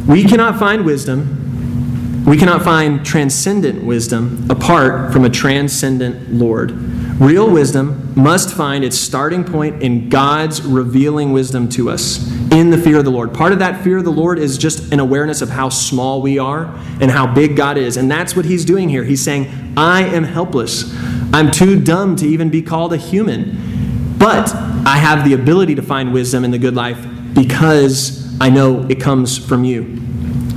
We 0.07 0.23
cannot 0.23 0.59
find 0.59 0.85
wisdom, 0.85 2.25
we 2.25 2.37
cannot 2.37 2.61
find 2.63 3.05
transcendent 3.05 3.83
wisdom 3.83 4.45
apart 4.49 5.13
from 5.13 5.23
a 5.25 5.29
transcendent 5.29 6.33
Lord. 6.33 6.71
Real 7.19 7.49
wisdom 7.49 8.13
must 8.15 8.53
find 8.53 8.83
its 8.83 8.95
starting 8.95 9.43
point 9.43 9.81
in 9.81 10.07
God's 10.07 10.61
revealing 10.61 11.31
wisdom 11.31 11.67
to 11.69 11.89
us 11.89 12.31
in 12.51 12.69
the 12.69 12.77
fear 12.77 12.99
of 12.99 13.05
the 13.05 13.11
Lord. 13.11 13.33
Part 13.33 13.53
of 13.53 13.59
that 13.59 13.83
fear 13.83 13.97
of 13.97 14.03
the 14.03 14.11
Lord 14.11 14.37
is 14.37 14.55
just 14.55 14.93
an 14.93 14.99
awareness 14.99 15.41
of 15.41 15.49
how 15.49 15.69
small 15.69 16.21
we 16.21 16.37
are 16.37 16.65
and 17.01 17.09
how 17.09 17.25
big 17.25 17.55
God 17.55 17.75
is. 17.75 17.97
And 17.97 18.09
that's 18.09 18.35
what 18.35 18.45
he's 18.45 18.65
doing 18.65 18.87
here. 18.87 19.03
He's 19.03 19.23
saying, 19.23 19.73
I 19.75 20.03
am 20.03 20.25
helpless. 20.25 20.93
I'm 21.33 21.49
too 21.49 21.81
dumb 21.81 22.15
to 22.17 22.27
even 22.27 22.51
be 22.51 22.61
called 22.61 22.93
a 22.93 22.97
human. 22.97 24.15
But 24.19 24.53
I 24.85 24.97
have 24.97 25.25
the 25.25 25.33
ability 25.33 25.73
to 25.75 25.81
find 25.81 26.13
wisdom 26.13 26.45
in 26.45 26.51
the 26.51 26.59
good 26.59 26.75
life 26.75 27.03
because 27.33 28.39
I 28.39 28.49
know 28.49 28.85
it 28.89 29.01
comes 29.01 29.39
from 29.39 29.63
you. 29.63 29.81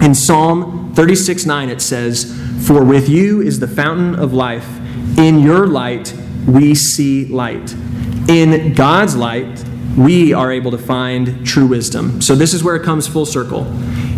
In 0.02 0.14
Psalm 0.14 0.92
36 0.94 1.46
9, 1.46 1.70
it 1.70 1.80
says, 1.80 2.38
For 2.66 2.84
with 2.84 3.08
you 3.08 3.40
is 3.40 3.60
the 3.60 3.68
fountain 3.68 4.14
of 4.14 4.34
life. 4.34 4.68
In 5.18 5.40
your 5.40 5.66
light, 5.66 6.14
we 6.46 6.74
see 6.74 7.26
light. 7.26 7.72
In 8.28 8.74
God's 8.74 9.16
light, 9.16 9.64
we 9.96 10.32
are 10.32 10.52
able 10.52 10.70
to 10.70 10.78
find 10.78 11.46
true 11.46 11.66
wisdom. 11.66 12.20
So, 12.22 12.34
this 12.34 12.54
is 12.54 12.62
where 12.62 12.76
it 12.76 12.82
comes 12.82 13.06
full 13.06 13.26
circle. 13.26 13.66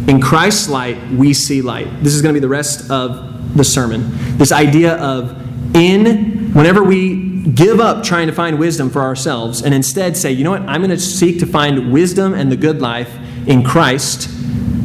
In 0.09 0.21
Christ's 0.21 0.69
light, 0.69 0.99
we 1.11 1.33
see 1.33 1.63
light. 1.63 1.89
This 2.03 2.15
is 2.15 2.23
going 2.23 2.35
to 2.35 2.41
be 2.41 2.43
the 2.43 2.49
rest 2.49 2.91
of 2.91 3.57
the 3.57 3.65
sermon. 3.65 4.11
This 4.37 4.53
idea 4.53 4.97
of 4.97 5.39
in, 5.75 6.53
whenever 6.53 6.83
we 6.83 7.43
give 7.43 7.81
up 7.81 8.05
trying 8.05 8.27
to 8.27 8.33
find 8.33 8.59
wisdom 8.59 8.91
for 8.91 9.03
ourselves 9.03 9.63
and 9.63 9.75
instead 9.75 10.17
say, 10.17 10.33
you 10.33 10.45
know 10.45 10.51
what, 10.51 10.63
I'm 10.63 10.81
going 10.81 10.91
to 10.91 10.99
seek 10.99 11.41
to 11.41 11.47
find 11.47 11.93
wisdom 11.93 12.35
and 12.35 12.53
the 12.53 12.57
good 12.57 12.81
life 12.81 13.13
in 13.47 13.65
Christ, 13.65 14.29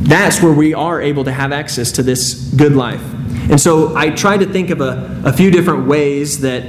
that's 0.07 0.41
where 0.41 0.53
we 0.53 0.73
are 0.73 1.01
able 1.01 1.23
to 1.25 1.31
have 1.31 1.51
access 1.51 1.91
to 1.93 2.03
this 2.03 2.33
good 2.55 2.73
life. 2.73 3.03
And 3.49 3.59
so 3.59 3.95
I 3.95 4.09
try 4.09 4.37
to 4.37 4.45
think 4.45 4.69
of 4.69 4.81
a, 4.81 5.21
a 5.25 5.33
few 5.33 5.51
different 5.51 5.87
ways 5.87 6.41
that 6.41 6.63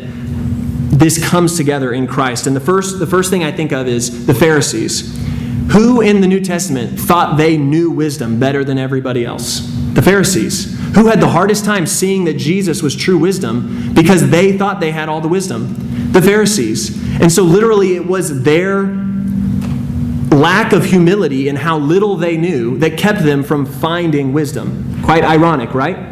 this 0.98 1.24
comes 1.24 1.56
together 1.56 1.92
in 1.92 2.06
Christ. 2.06 2.46
And 2.46 2.56
the 2.56 2.60
first, 2.60 2.98
the 2.98 3.06
first 3.06 3.30
thing 3.30 3.44
I 3.44 3.52
think 3.52 3.72
of 3.72 3.86
is 3.86 4.26
the 4.26 4.34
Pharisees. 4.34 5.16
Who 5.72 6.00
in 6.00 6.20
the 6.20 6.26
New 6.26 6.40
Testament 6.40 6.98
thought 6.98 7.36
they 7.36 7.56
knew 7.56 7.90
wisdom 7.90 8.40
better 8.40 8.64
than 8.64 8.78
everybody 8.78 9.24
else? 9.24 9.60
The 9.92 10.02
Pharisees. 10.02 10.76
Who 10.94 11.06
had 11.06 11.20
the 11.20 11.28
hardest 11.28 11.64
time 11.64 11.86
seeing 11.86 12.24
that 12.24 12.34
Jesus 12.34 12.82
was 12.82 12.96
true 12.96 13.18
wisdom 13.18 13.92
because 13.94 14.30
they 14.30 14.56
thought 14.56 14.80
they 14.80 14.90
had 14.90 15.08
all 15.08 15.20
the 15.20 15.28
wisdom? 15.28 16.12
The 16.12 16.22
Pharisees. 16.22 17.20
And 17.20 17.30
so, 17.30 17.42
literally, 17.42 17.94
it 17.94 18.06
was 18.06 18.42
their 18.42 18.84
lack 20.30 20.72
of 20.72 20.84
humility 20.84 21.48
and 21.48 21.58
how 21.58 21.78
little 21.78 22.16
they 22.16 22.36
knew 22.36 22.78
that 22.78 22.96
kept 22.98 23.22
them 23.22 23.42
from 23.42 23.66
finding 23.66 24.32
wisdom. 24.32 25.02
Quite 25.04 25.22
ironic, 25.22 25.74
right? 25.74 26.07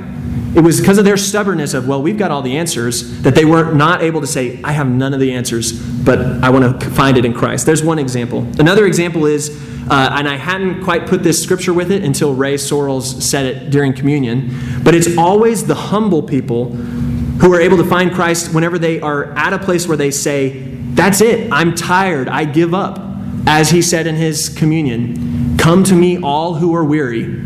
It 0.57 0.65
was 0.65 0.81
because 0.81 0.97
of 0.97 1.05
their 1.05 1.19
stubbornness 1.19 1.75
of, 1.75 1.87
well, 1.87 2.01
we've 2.01 2.17
got 2.17 2.31
all 2.31 2.41
the 2.41 2.57
answers, 2.57 3.21
that 3.21 3.35
they 3.35 3.45
were 3.45 3.75
not 3.75 4.03
able 4.03 4.23
to 4.23 4.27
say, 4.27 4.59
I 4.65 4.73
have 4.73 4.89
none 4.89 5.13
of 5.13 5.21
the 5.21 5.35
answers, 5.35 5.79
but 6.03 6.19
I 6.43 6.49
want 6.49 6.81
to 6.81 6.91
find 6.93 7.19
it 7.19 7.27
in 7.27 7.35
Christ. 7.35 7.67
There's 7.67 7.83
one 7.83 7.99
example. 7.99 8.39
Another 8.59 8.87
example 8.87 9.27
is, 9.27 9.51
uh, 9.91 10.09
and 10.13 10.27
I 10.27 10.37
hadn't 10.37 10.83
quite 10.83 11.07
put 11.07 11.23
this 11.23 11.43
scripture 11.43 11.75
with 11.75 11.93
it 11.93 12.03
until 12.03 12.35
Ray 12.35 12.55
Sorrells 12.55 13.21
said 13.21 13.45
it 13.45 13.71
during 13.71 13.93
communion, 13.93 14.83
but 14.83 14.95
it's 14.95 15.19
always 15.19 15.67
the 15.67 15.75
humble 15.75 16.23
people 16.23 16.71
who 16.71 17.53
are 17.53 17.61
able 17.61 17.77
to 17.77 17.85
find 17.85 18.11
Christ 18.15 18.55
whenever 18.55 18.79
they 18.79 18.99
are 19.03 19.35
at 19.37 19.53
a 19.53 19.59
place 19.59 19.87
where 19.87 19.99
they 19.99 20.11
say, 20.11 20.61
That's 20.95 21.21
it, 21.21 21.53
I'm 21.53 21.75
tired, 21.75 22.29
I 22.29 22.47
give 22.47 22.73
up. 22.73 22.99
As 23.47 23.69
he 23.71 23.83
said 23.83 24.07
in 24.07 24.15
his 24.17 24.49
communion, 24.49 25.59
Come 25.59 25.85
to 25.85 25.95
me, 25.95 26.19
all 26.19 26.55
who 26.55 26.75
are 26.75 26.85
weary 26.85 27.46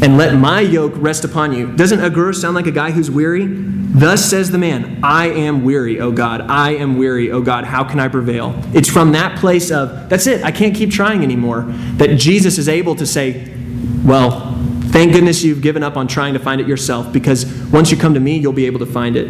and 0.00 0.16
let 0.16 0.34
my 0.34 0.60
yoke 0.60 0.92
rest 0.96 1.24
upon 1.24 1.52
you. 1.52 1.74
Doesn't 1.74 2.00
Agur 2.00 2.32
sound 2.32 2.54
like 2.54 2.66
a 2.66 2.72
guy 2.72 2.90
who's 2.90 3.10
weary? 3.10 3.46
Thus 3.46 4.24
says 4.24 4.50
the 4.50 4.58
man, 4.58 5.00
I 5.02 5.26
am 5.26 5.64
weary, 5.64 5.98
O 5.98 6.12
God. 6.12 6.42
I 6.42 6.72
am 6.72 6.98
weary, 6.98 7.32
O 7.32 7.40
God. 7.40 7.64
How 7.64 7.82
can 7.82 7.98
I 7.98 8.08
prevail? 8.08 8.54
It's 8.74 8.88
from 8.88 9.12
that 9.12 9.38
place 9.38 9.70
of, 9.70 10.08
that's 10.08 10.26
it, 10.26 10.44
I 10.44 10.52
can't 10.52 10.74
keep 10.74 10.90
trying 10.90 11.24
anymore, 11.24 11.62
that 11.96 12.16
Jesus 12.16 12.58
is 12.58 12.68
able 12.68 12.94
to 12.96 13.06
say, 13.06 13.52
Well, 14.04 14.54
thank 14.90 15.12
goodness 15.12 15.42
you've 15.42 15.62
given 15.62 15.82
up 15.82 15.96
on 15.96 16.06
trying 16.06 16.34
to 16.34 16.40
find 16.40 16.60
it 16.60 16.68
yourself, 16.68 17.12
because 17.12 17.46
once 17.72 17.90
you 17.90 17.96
come 17.96 18.14
to 18.14 18.20
me, 18.20 18.36
you'll 18.36 18.52
be 18.52 18.66
able 18.66 18.78
to 18.80 18.86
find 18.86 19.16
it. 19.16 19.26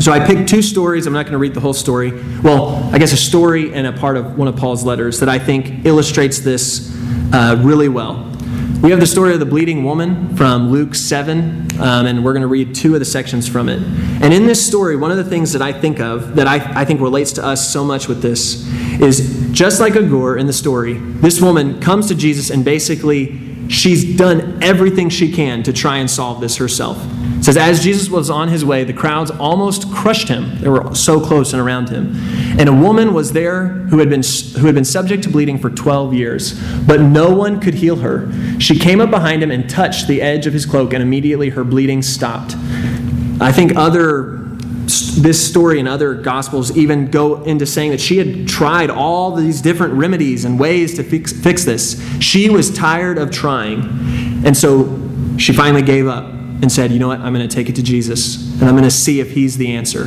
So 0.00 0.10
I 0.10 0.26
picked 0.26 0.48
two 0.48 0.62
stories. 0.62 1.06
I'm 1.06 1.12
not 1.12 1.26
going 1.26 1.32
to 1.32 1.38
read 1.38 1.54
the 1.54 1.60
whole 1.60 1.74
story. 1.74 2.12
Well, 2.40 2.74
I 2.92 2.98
guess 2.98 3.12
a 3.12 3.16
story 3.16 3.72
and 3.74 3.86
a 3.86 3.92
part 3.92 4.16
of 4.16 4.38
one 4.38 4.48
of 4.48 4.56
Paul's 4.56 4.84
letters 4.84 5.20
that 5.20 5.28
I 5.28 5.38
think 5.38 5.84
illustrates 5.84 6.40
this 6.40 6.90
uh, 7.32 7.60
really 7.62 7.88
well. 7.88 8.31
We 8.82 8.90
have 8.90 8.98
the 8.98 9.06
story 9.06 9.32
of 9.32 9.38
the 9.38 9.46
bleeding 9.46 9.84
woman 9.84 10.36
from 10.36 10.72
Luke 10.72 10.96
7, 10.96 11.80
um, 11.80 12.06
and 12.06 12.24
we're 12.24 12.32
going 12.32 12.42
to 12.42 12.48
read 12.48 12.74
two 12.74 12.94
of 12.94 12.98
the 12.98 13.04
sections 13.04 13.46
from 13.46 13.68
it. 13.68 13.80
And 14.20 14.34
in 14.34 14.44
this 14.44 14.66
story, 14.66 14.96
one 14.96 15.12
of 15.12 15.18
the 15.18 15.24
things 15.24 15.52
that 15.52 15.62
I 15.62 15.72
think 15.72 16.00
of 16.00 16.34
that 16.34 16.48
I, 16.48 16.56
I 16.80 16.84
think 16.84 17.00
relates 17.00 17.30
to 17.34 17.46
us 17.46 17.72
so 17.72 17.84
much 17.84 18.08
with 18.08 18.22
this 18.22 18.66
is 19.00 19.48
just 19.52 19.78
like 19.78 19.94
Agur 19.94 20.36
in 20.36 20.48
the 20.48 20.52
story, 20.52 20.94
this 20.94 21.40
woman 21.40 21.80
comes 21.80 22.08
to 22.08 22.16
Jesus 22.16 22.50
and 22.50 22.64
basically 22.64 23.51
she's 23.72 24.16
done 24.16 24.62
everything 24.62 25.08
she 25.08 25.32
can 25.32 25.62
to 25.62 25.72
try 25.72 25.96
and 25.98 26.10
solve 26.10 26.40
this 26.40 26.56
herself. 26.56 26.98
It 27.38 27.44
says, 27.44 27.56
as 27.56 27.82
Jesus 27.82 28.08
was 28.08 28.30
on 28.30 28.48
his 28.48 28.64
way, 28.64 28.84
the 28.84 28.92
crowds 28.92 29.30
almost 29.30 29.90
crushed 29.90 30.28
him. 30.28 30.60
They 30.60 30.68
were 30.68 30.94
so 30.94 31.18
close 31.20 31.52
and 31.52 31.60
around 31.60 31.88
him. 31.88 32.14
And 32.58 32.68
a 32.68 32.72
woman 32.72 33.14
was 33.14 33.32
there 33.32 33.66
who 33.66 33.98
had 33.98 34.08
been, 34.08 34.22
who 34.22 34.66
had 34.66 34.74
been 34.74 34.84
subject 34.84 35.24
to 35.24 35.28
bleeding 35.28 35.58
for 35.58 35.70
12 35.70 36.14
years, 36.14 36.60
but 36.86 37.00
no 37.00 37.34
one 37.34 37.60
could 37.60 37.74
heal 37.74 37.96
her. 37.96 38.30
She 38.60 38.78
came 38.78 39.00
up 39.00 39.10
behind 39.10 39.42
him 39.42 39.50
and 39.50 39.68
touched 39.68 40.06
the 40.06 40.22
edge 40.22 40.46
of 40.46 40.52
his 40.52 40.66
cloak, 40.66 40.92
and 40.92 41.02
immediately 41.02 41.48
her 41.50 41.64
bleeding 41.64 42.02
stopped. 42.02 42.54
I 43.40 43.50
think 43.50 43.74
other 43.74 44.41
this 44.86 45.48
story 45.48 45.78
and 45.78 45.88
other 45.88 46.14
gospels 46.14 46.76
even 46.76 47.10
go 47.10 47.42
into 47.44 47.66
saying 47.66 47.90
that 47.90 48.00
she 48.00 48.18
had 48.18 48.48
tried 48.48 48.90
all 48.90 49.34
these 49.34 49.60
different 49.60 49.94
remedies 49.94 50.44
and 50.44 50.58
ways 50.58 50.94
to 50.94 51.04
fix, 51.04 51.32
fix 51.32 51.64
this. 51.64 52.02
She 52.20 52.50
was 52.50 52.72
tired 52.72 53.18
of 53.18 53.30
trying. 53.30 53.82
And 54.44 54.56
so 54.56 54.98
she 55.38 55.52
finally 55.52 55.82
gave 55.82 56.06
up 56.08 56.24
and 56.24 56.70
said, 56.70 56.90
You 56.92 56.98
know 56.98 57.08
what? 57.08 57.20
I'm 57.20 57.32
going 57.32 57.46
to 57.46 57.54
take 57.54 57.68
it 57.68 57.76
to 57.76 57.82
Jesus 57.82 58.52
and 58.54 58.64
I'm 58.64 58.74
going 58.74 58.84
to 58.84 58.90
see 58.90 59.20
if 59.20 59.32
he's 59.32 59.56
the 59.56 59.72
answer. 59.72 60.06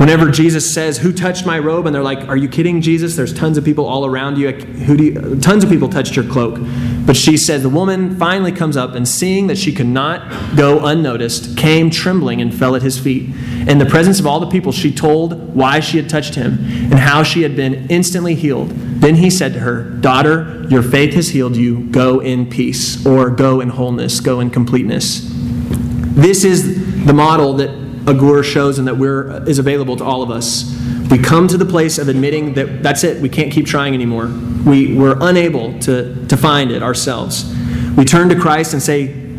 Whenever 0.00 0.30
Jesus 0.30 0.72
says, 0.72 0.96
Who 0.96 1.12
touched 1.12 1.44
my 1.44 1.58
robe? 1.58 1.84
and 1.84 1.94
they're 1.94 2.02
like, 2.02 2.26
Are 2.26 2.36
you 2.36 2.48
kidding, 2.48 2.80
Jesus? 2.80 3.16
There's 3.16 3.34
tons 3.34 3.58
of 3.58 3.66
people 3.66 3.84
all 3.84 4.06
around 4.06 4.38
you. 4.38 4.50
Who 4.50 4.96
do 4.96 5.04
you, 5.04 5.40
tons 5.40 5.62
of 5.62 5.68
people 5.68 5.90
touched 5.90 6.16
your 6.16 6.24
cloak. 6.24 6.58
But 7.04 7.16
she 7.16 7.36
said, 7.36 7.60
The 7.60 7.68
woman 7.68 8.16
finally 8.16 8.50
comes 8.50 8.78
up 8.78 8.94
and 8.94 9.06
seeing 9.06 9.46
that 9.48 9.58
she 9.58 9.74
could 9.74 9.86
not 9.86 10.56
go 10.56 10.86
unnoticed, 10.86 11.56
came 11.56 11.90
trembling 11.90 12.40
and 12.40 12.54
fell 12.54 12.74
at 12.74 12.80
his 12.80 12.98
feet. 12.98 13.28
In 13.68 13.78
the 13.78 13.86
presence 13.86 14.18
of 14.18 14.26
all 14.26 14.40
the 14.40 14.48
people, 14.48 14.72
she 14.72 14.92
told 14.92 15.54
why 15.54 15.80
she 15.80 15.98
had 15.98 16.08
touched 16.08 16.34
him 16.34 16.58
and 16.90 16.94
how 16.94 17.22
she 17.22 17.42
had 17.42 17.54
been 17.54 17.86
instantly 17.90 18.34
healed. 18.34 18.70
Then 18.70 19.16
he 19.16 19.28
said 19.28 19.52
to 19.52 19.60
her, 19.60 19.82
Daughter, 19.82 20.66
your 20.70 20.82
faith 20.82 21.14
has 21.14 21.28
healed 21.28 21.56
you. 21.56 21.80
Go 21.90 22.20
in 22.20 22.48
peace, 22.48 23.04
or 23.06 23.30
go 23.30 23.60
in 23.60 23.68
wholeness, 23.68 24.20
go 24.20 24.40
in 24.40 24.50
completeness. 24.50 25.26
This 25.30 26.44
is 26.44 27.04
the 27.04 27.12
model 27.12 27.54
that 27.54 27.70
Agur 28.08 28.42
shows 28.42 28.78
and 28.78 28.88
that 28.88 28.96
we're, 28.96 29.46
is 29.46 29.58
available 29.58 29.96
to 29.96 30.04
all 30.04 30.22
of 30.22 30.30
us. 30.30 30.76
We 31.10 31.18
come 31.18 31.48
to 31.48 31.58
the 31.58 31.64
place 31.64 31.98
of 31.98 32.08
admitting 32.08 32.54
that 32.54 32.82
that's 32.82 33.04
it, 33.04 33.20
we 33.20 33.28
can't 33.28 33.52
keep 33.52 33.66
trying 33.66 33.94
anymore. 33.94 34.28
We, 34.64 34.94
we're 34.96 35.18
unable 35.20 35.78
to, 35.80 36.26
to 36.26 36.36
find 36.36 36.70
it 36.70 36.82
ourselves. 36.82 37.52
We 37.96 38.04
turn 38.04 38.28
to 38.28 38.38
Christ 38.38 38.72
and 38.72 38.82
say, 38.82 39.29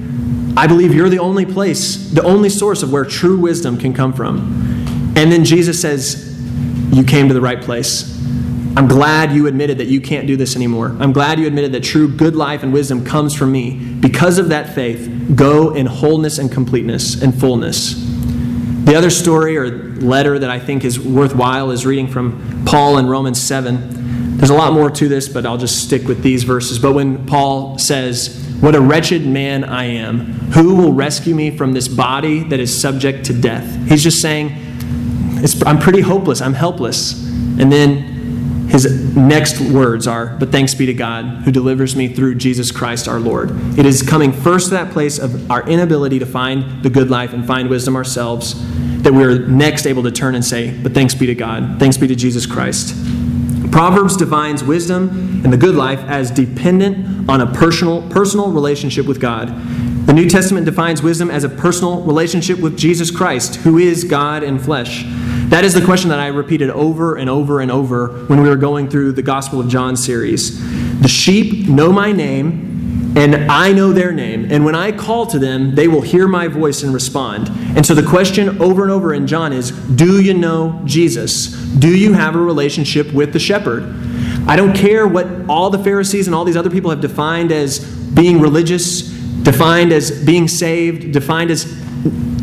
I 0.57 0.67
believe 0.67 0.93
you're 0.93 1.09
the 1.09 1.19
only 1.19 1.45
place, 1.45 2.11
the 2.11 2.23
only 2.23 2.49
source 2.49 2.83
of 2.83 2.91
where 2.91 3.05
true 3.05 3.39
wisdom 3.39 3.77
can 3.77 3.93
come 3.93 4.13
from. 4.13 4.39
And 5.15 5.31
then 5.31 5.45
Jesus 5.45 5.81
says, 5.81 6.39
You 6.91 7.03
came 7.03 7.27
to 7.27 7.33
the 7.33 7.41
right 7.41 7.61
place. 7.61 8.11
I'm 8.75 8.87
glad 8.87 9.33
you 9.33 9.47
admitted 9.47 9.79
that 9.79 9.87
you 9.87 9.99
can't 9.99 10.27
do 10.27 10.37
this 10.37 10.55
anymore. 10.55 10.95
I'm 10.99 11.11
glad 11.11 11.39
you 11.39 11.47
admitted 11.47 11.73
that 11.73 11.83
true 11.83 12.07
good 12.07 12.35
life 12.35 12.63
and 12.63 12.71
wisdom 12.71 13.03
comes 13.03 13.35
from 13.35 13.51
me. 13.51 13.77
Because 13.99 14.37
of 14.37 14.49
that 14.49 14.73
faith, 14.73 15.35
go 15.35 15.73
in 15.73 15.85
wholeness 15.85 16.37
and 16.37 16.49
completeness 16.49 17.21
and 17.21 17.37
fullness. 17.37 17.95
The 18.85 18.95
other 18.95 19.09
story 19.09 19.57
or 19.57 19.69
letter 19.99 20.39
that 20.39 20.49
I 20.49 20.57
think 20.57 20.85
is 20.85 20.99
worthwhile 20.99 21.71
is 21.71 21.85
reading 21.85 22.07
from 22.07 22.63
Paul 22.65 22.97
in 22.97 23.07
Romans 23.07 23.41
7. 23.41 24.37
There's 24.37 24.49
a 24.49 24.55
lot 24.55 24.73
more 24.73 24.89
to 24.89 25.07
this, 25.07 25.27
but 25.27 25.45
I'll 25.45 25.57
just 25.57 25.83
stick 25.83 26.07
with 26.07 26.23
these 26.23 26.43
verses. 26.43 26.79
But 26.79 26.93
when 26.93 27.25
Paul 27.25 27.77
says, 27.77 28.41
What 28.61 28.75
a 28.75 28.79
wretched 28.79 29.25
man 29.25 29.63
I 29.63 29.85
am, 29.85 30.19
who 30.51 30.75
will 30.75 30.93
rescue 30.93 31.33
me 31.33 31.49
from 31.49 31.73
this 31.73 31.87
body 31.87 32.43
that 32.43 32.59
is 32.59 32.79
subject 32.79 33.25
to 33.25 33.33
death? 33.33 33.89
He's 33.89 34.03
just 34.03 34.21
saying, 34.21 34.51
I'm 35.65 35.79
pretty 35.79 36.01
hopeless, 36.01 36.41
I'm 36.41 36.53
helpless. 36.53 37.25
And 37.59 37.71
then 37.71 38.67
his 38.69 39.15
next 39.17 39.59
words 39.59 40.05
are, 40.05 40.37
But 40.39 40.51
thanks 40.51 40.75
be 40.75 40.85
to 40.85 40.93
God 40.93 41.43
who 41.43 41.51
delivers 41.51 41.95
me 41.95 42.07
through 42.07 42.35
Jesus 42.35 42.71
Christ 42.71 43.07
our 43.07 43.19
Lord. 43.19 43.49
It 43.79 43.85
is 43.87 44.03
coming 44.03 44.31
first 44.31 44.69
to 44.69 44.75
that 44.75 44.93
place 44.93 45.17
of 45.17 45.49
our 45.49 45.67
inability 45.67 46.19
to 46.19 46.25
find 46.27 46.83
the 46.83 46.89
good 46.89 47.09
life 47.09 47.33
and 47.33 47.45
find 47.45 47.67
wisdom 47.67 47.95
ourselves 47.95 48.55
that 49.01 49.11
we're 49.11 49.39
next 49.47 49.87
able 49.87 50.03
to 50.03 50.11
turn 50.11 50.35
and 50.35 50.45
say, 50.45 50.71
But 50.81 50.93
thanks 50.93 51.15
be 51.15 51.25
to 51.25 51.35
God. 51.35 51.79
Thanks 51.79 51.97
be 51.97 52.07
to 52.07 52.15
Jesus 52.15 52.45
Christ. 52.45 52.95
Proverbs 53.71 54.17
defines 54.17 54.63
wisdom 54.63 55.09
and 55.43 55.51
the 55.51 55.57
good 55.57 55.75
life 55.75 55.99
as 56.01 56.29
dependent 56.29 57.29
on 57.29 57.41
a 57.41 57.51
personal, 57.53 58.07
personal 58.09 58.51
relationship 58.51 59.05
with 59.05 59.19
God. 59.19 59.47
The 60.05 60.13
New 60.13 60.29
Testament 60.29 60.65
defines 60.65 61.01
wisdom 61.01 61.31
as 61.31 61.43
a 61.43 61.49
personal 61.49 62.01
relationship 62.01 62.59
with 62.59 62.77
Jesus 62.77 63.11
Christ, 63.11 63.55
who 63.57 63.77
is 63.77 64.03
God 64.03 64.43
in 64.43 64.59
flesh. 64.59 65.03
That 65.51 65.63
is 65.63 65.73
the 65.73 65.83
question 65.83 66.09
that 66.09 66.19
I 66.19 66.27
repeated 66.27 66.69
over 66.69 67.15
and 67.15 67.29
over 67.29 67.59
and 67.59 67.71
over 67.71 68.25
when 68.25 68.41
we 68.41 68.49
were 68.49 68.55
going 68.55 68.89
through 68.89 69.13
the 69.13 69.21
Gospel 69.21 69.59
of 69.59 69.67
John 69.67 69.95
series. 69.95 70.59
The 71.01 71.07
sheep 71.07 71.67
know 71.67 71.91
my 71.91 72.11
name, 72.11 72.70
and 73.15 73.51
I 73.51 73.73
know 73.73 73.91
their 73.91 74.11
name. 74.11 74.49
And 74.51 74.63
when 74.63 74.75
I 74.75 74.91
call 74.91 75.25
to 75.27 75.39
them, 75.39 75.75
they 75.75 75.87
will 75.87 76.01
hear 76.01 76.27
my 76.27 76.47
voice 76.47 76.81
and 76.83 76.93
respond. 76.93 77.49
And 77.75 77.85
so 77.85 77.93
the 77.93 78.07
question 78.07 78.61
over 78.61 78.83
and 78.83 78.91
over 78.91 79.13
in 79.13 79.27
John 79.27 79.51
is 79.51 79.71
Do 79.71 80.21
you 80.21 80.33
know 80.33 80.81
Jesus? 80.85 81.47
Do 81.47 81.95
you 81.95 82.13
have 82.13 82.35
a 82.35 82.41
relationship 82.41 83.11
with 83.13 83.33
the 83.33 83.39
shepherd? 83.39 83.83
I 84.47 84.55
don't 84.55 84.73
care 84.73 85.07
what 85.07 85.27
all 85.49 85.69
the 85.69 85.83
Pharisees 85.83 86.27
and 86.27 86.35
all 86.35 86.45
these 86.45 86.57
other 86.57 86.69
people 86.69 86.89
have 86.89 87.01
defined 87.01 87.51
as 87.51 87.79
being 87.79 88.39
religious, 88.39 89.01
defined 89.01 89.91
as 89.91 90.23
being 90.25 90.47
saved, 90.47 91.11
defined 91.11 91.51
as 91.51 91.65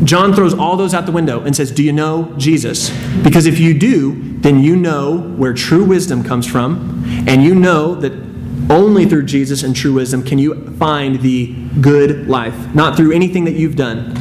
John 0.03 0.33
throws 0.33 0.53
all 0.53 0.77
those 0.77 0.93
out 0.93 1.05
the 1.05 1.11
window 1.11 1.43
and 1.43 1.55
says, 1.55 1.71
Do 1.71 1.83
you 1.83 1.91
know 1.91 2.33
Jesus? 2.37 2.89
Because 3.23 3.47
if 3.47 3.59
you 3.59 3.77
do, 3.77 4.37
then 4.39 4.59
you 4.63 4.75
know 4.75 5.17
where 5.17 5.53
true 5.53 5.83
wisdom 5.83 6.23
comes 6.23 6.47
from, 6.47 7.03
and 7.27 7.43
you 7.43 7.53
know 7.53 7.95
that 7.95 8.28
only 8.69 9.05
through 9.05 9.23
Jesus 9.23 9.63
and 9.63 9.75
true 9.75 9.93
wisdom 9.93 10.23
can 10.23 10.37
you 10.37 10.55
find 10.77 11.21
the 11.21 11.53
good 11.81 12.27
life, 12.27 12.75
not 12.75 12.95
through 12.95 13.11
anything 13.11 13.45
that 13.45 13.53
you've 13.53 13.75
done. 13.75 14.13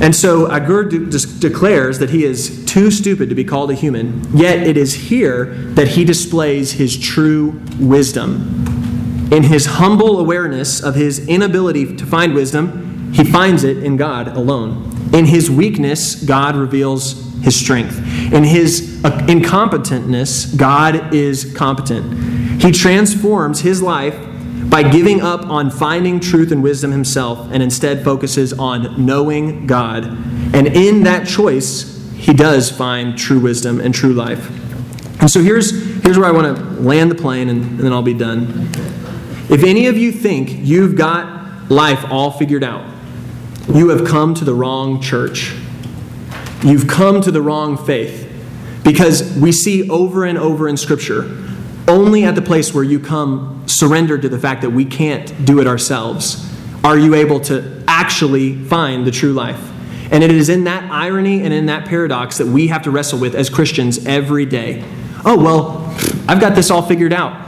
And 0.00 0.14
so 0.14 0.50
Agur 0.50 0.84
de- 0.84 1.06
de- 1.06 1.38
declares 1.38 1.98
that 2.00 2.10
he 2.10 2.24
is 2.24 2.64
too 2.64 2.90
stupid 2.90 3.28
to 3.28 3.34
be 3.34 3.44
called 3.44 3.70
a 3.70 3.74
human, 3.74 4.26
yet 4.36 4.66
it 4.66 4.76
is 4.76 4.94
here 4.94 5.46
that 5.74 5.88
he 5.88 6.04
displays 6.04 6.72
his 6.72 6.98
true 6.98 7.60
wisdom. 7.78 8.64
In 9.30 9.44
his 9.44 9.66
humble 9.66 10.18
awareness 10.18 10.82
of 10.82 10.94
his 10.94 11.26
inability 11.28 11.96
to 11.96 12.06
find 12.06 12.34
wisdom, 12.34 13.12
he 13.12 13.24
finds 13.24 13.62
it 13.62 13.82
in 13.84 13.96
God 13.96 14.28
alone. 14.28 14.90
In 15.14 15.26
his 15.26 15.50
weakness, 15.50 16.16
God 16.16 16.56
reveals 16.56 17.32
his 17.42 17.54
strength. 17.54 17.98
In 18.32 18.42
his 18.42 19.00
uh, 19.04 19.10
incompetentness, 19.28 20.56
God 20.56 21.14
is 21.14 21.52
competent. 21.54 22.43
He 22.64 22.72
transforms 22.72 23.60
his 23.60 23.82
life 23.82 24.16
by 24.70 24.88
giving 24.88 25.20
up 25.20 25.42
on 25.42 25.70
finding 25.70 26.18
truth 26.18 26.50
and 26.50 26.62
wisdom 26.62 26.92
himself 26.92 27.50
and 27.52 27.62
instead 27.62 28.02
focuses 28.02 28.54
on 28.54 29.04
knowing 29.04 29.66
God. 29.66 30.04
And 30.54 30.68
in 30.68 31.02
that 31.02 31.28
choice, 31.28 32.02
he 32.14 32.32
does 32.32 32.70
find 32.70 33.18
true 33.18 33.38
wisdom 33.38 33.80
and 33.80 33.94
true 33.94 34.14
life. 34.14 34.48
And 35.20 35.30
so 35.30 35.42
here's, 35.42 35.72
here's 36.02 36.16
where 36.16 36.26
I 36.26 36.30
want 36.30 36.56
to 36.56 36.62
land 36.80 37.10
the 37.10 37.14
plane 37.14 37.50
and, 37.50 37.62
and 37.62 37.80
then 37.80 37.92
I'll 37.92 38.00
be 38.00 38.14
done. 38.14 38.70
If 39.50 39.62
any 39.62 39.86
of 39.86 39.98
you 39.98 40.10
think 40.10 40.48
you've 40.50 40.96
got 40.96 41.70
life 41.70 42.02
all 42.10 42.30
figured 42.30 42.64
out, 42.64 42.90
you 43.74 43.90
have 43.90 44.08
come 44.08 44.32
to 44.36 44.44
the 44.44 44.54
wrong 44.54 45.02
church. 45.02 45.54
You've 46.62 46.88
come 46.88 47.20
to 47.20 47.30
the 47.30 47.42
wrong 47.42 47.76
faith. 47.76 48.22
Because 48.84 49.36
we 49.36 49.52
see 49.52 49.90
over 49.90 50.24
and 50.24 50.38
over 50.38 50.66
in 50.66 50.78
Scripture, 50.78 51.44
only 51.86 52.24
at 52.24 52.34
the 52.34 52.42
place 52.42 52.72
where 52.72 52.84
you 52.84 52.98
come 52.98 53.62
surrendered 53.66 54.22
to 54.22 54.28
the 54.28 54.38
fact 54.38 54.62
that 54.62 54.70
we 54.70 54.84
can't 54.84 55.44
do 55.44 55.60
it 55.60 55.66
ourselves 55.66 56.50
are 56.82 56.98
you 56.98 57.14
able 57.14 57.40
to 57.40 57.82
actually 57.88 58.62
find 58.64 59.06
the 59.06 59.10
true 59.10 59.32
life. 59.32 59.70
And 60.10 60.22
it 60.22 60.30
is 60.30 60.48
in 60.48 60.64
that 60.64 60.90
irony 60.90 61.42
and 61.42 61.52
in 61.52 61.66
that 61.66 61.86
paradox 61.86 62.38
that 62.38 62.46
we 62.46 62.68
have 62.68 62.82
to 62.82 62.90
wrestle 62.90 63.18
with 63.18 63.34
as 63.34 63.48
Christians 63.48 64.06
every 64.06 64.44
day. 64.44 64.84
Oh, 65.24 65.38
well, 65.38 65.94
I've 66.28 66.40
got 66.40 66.54
this 66.54 66.70
all 66.70 66.82
figured 66.82 67.12
out. 67.12 67.40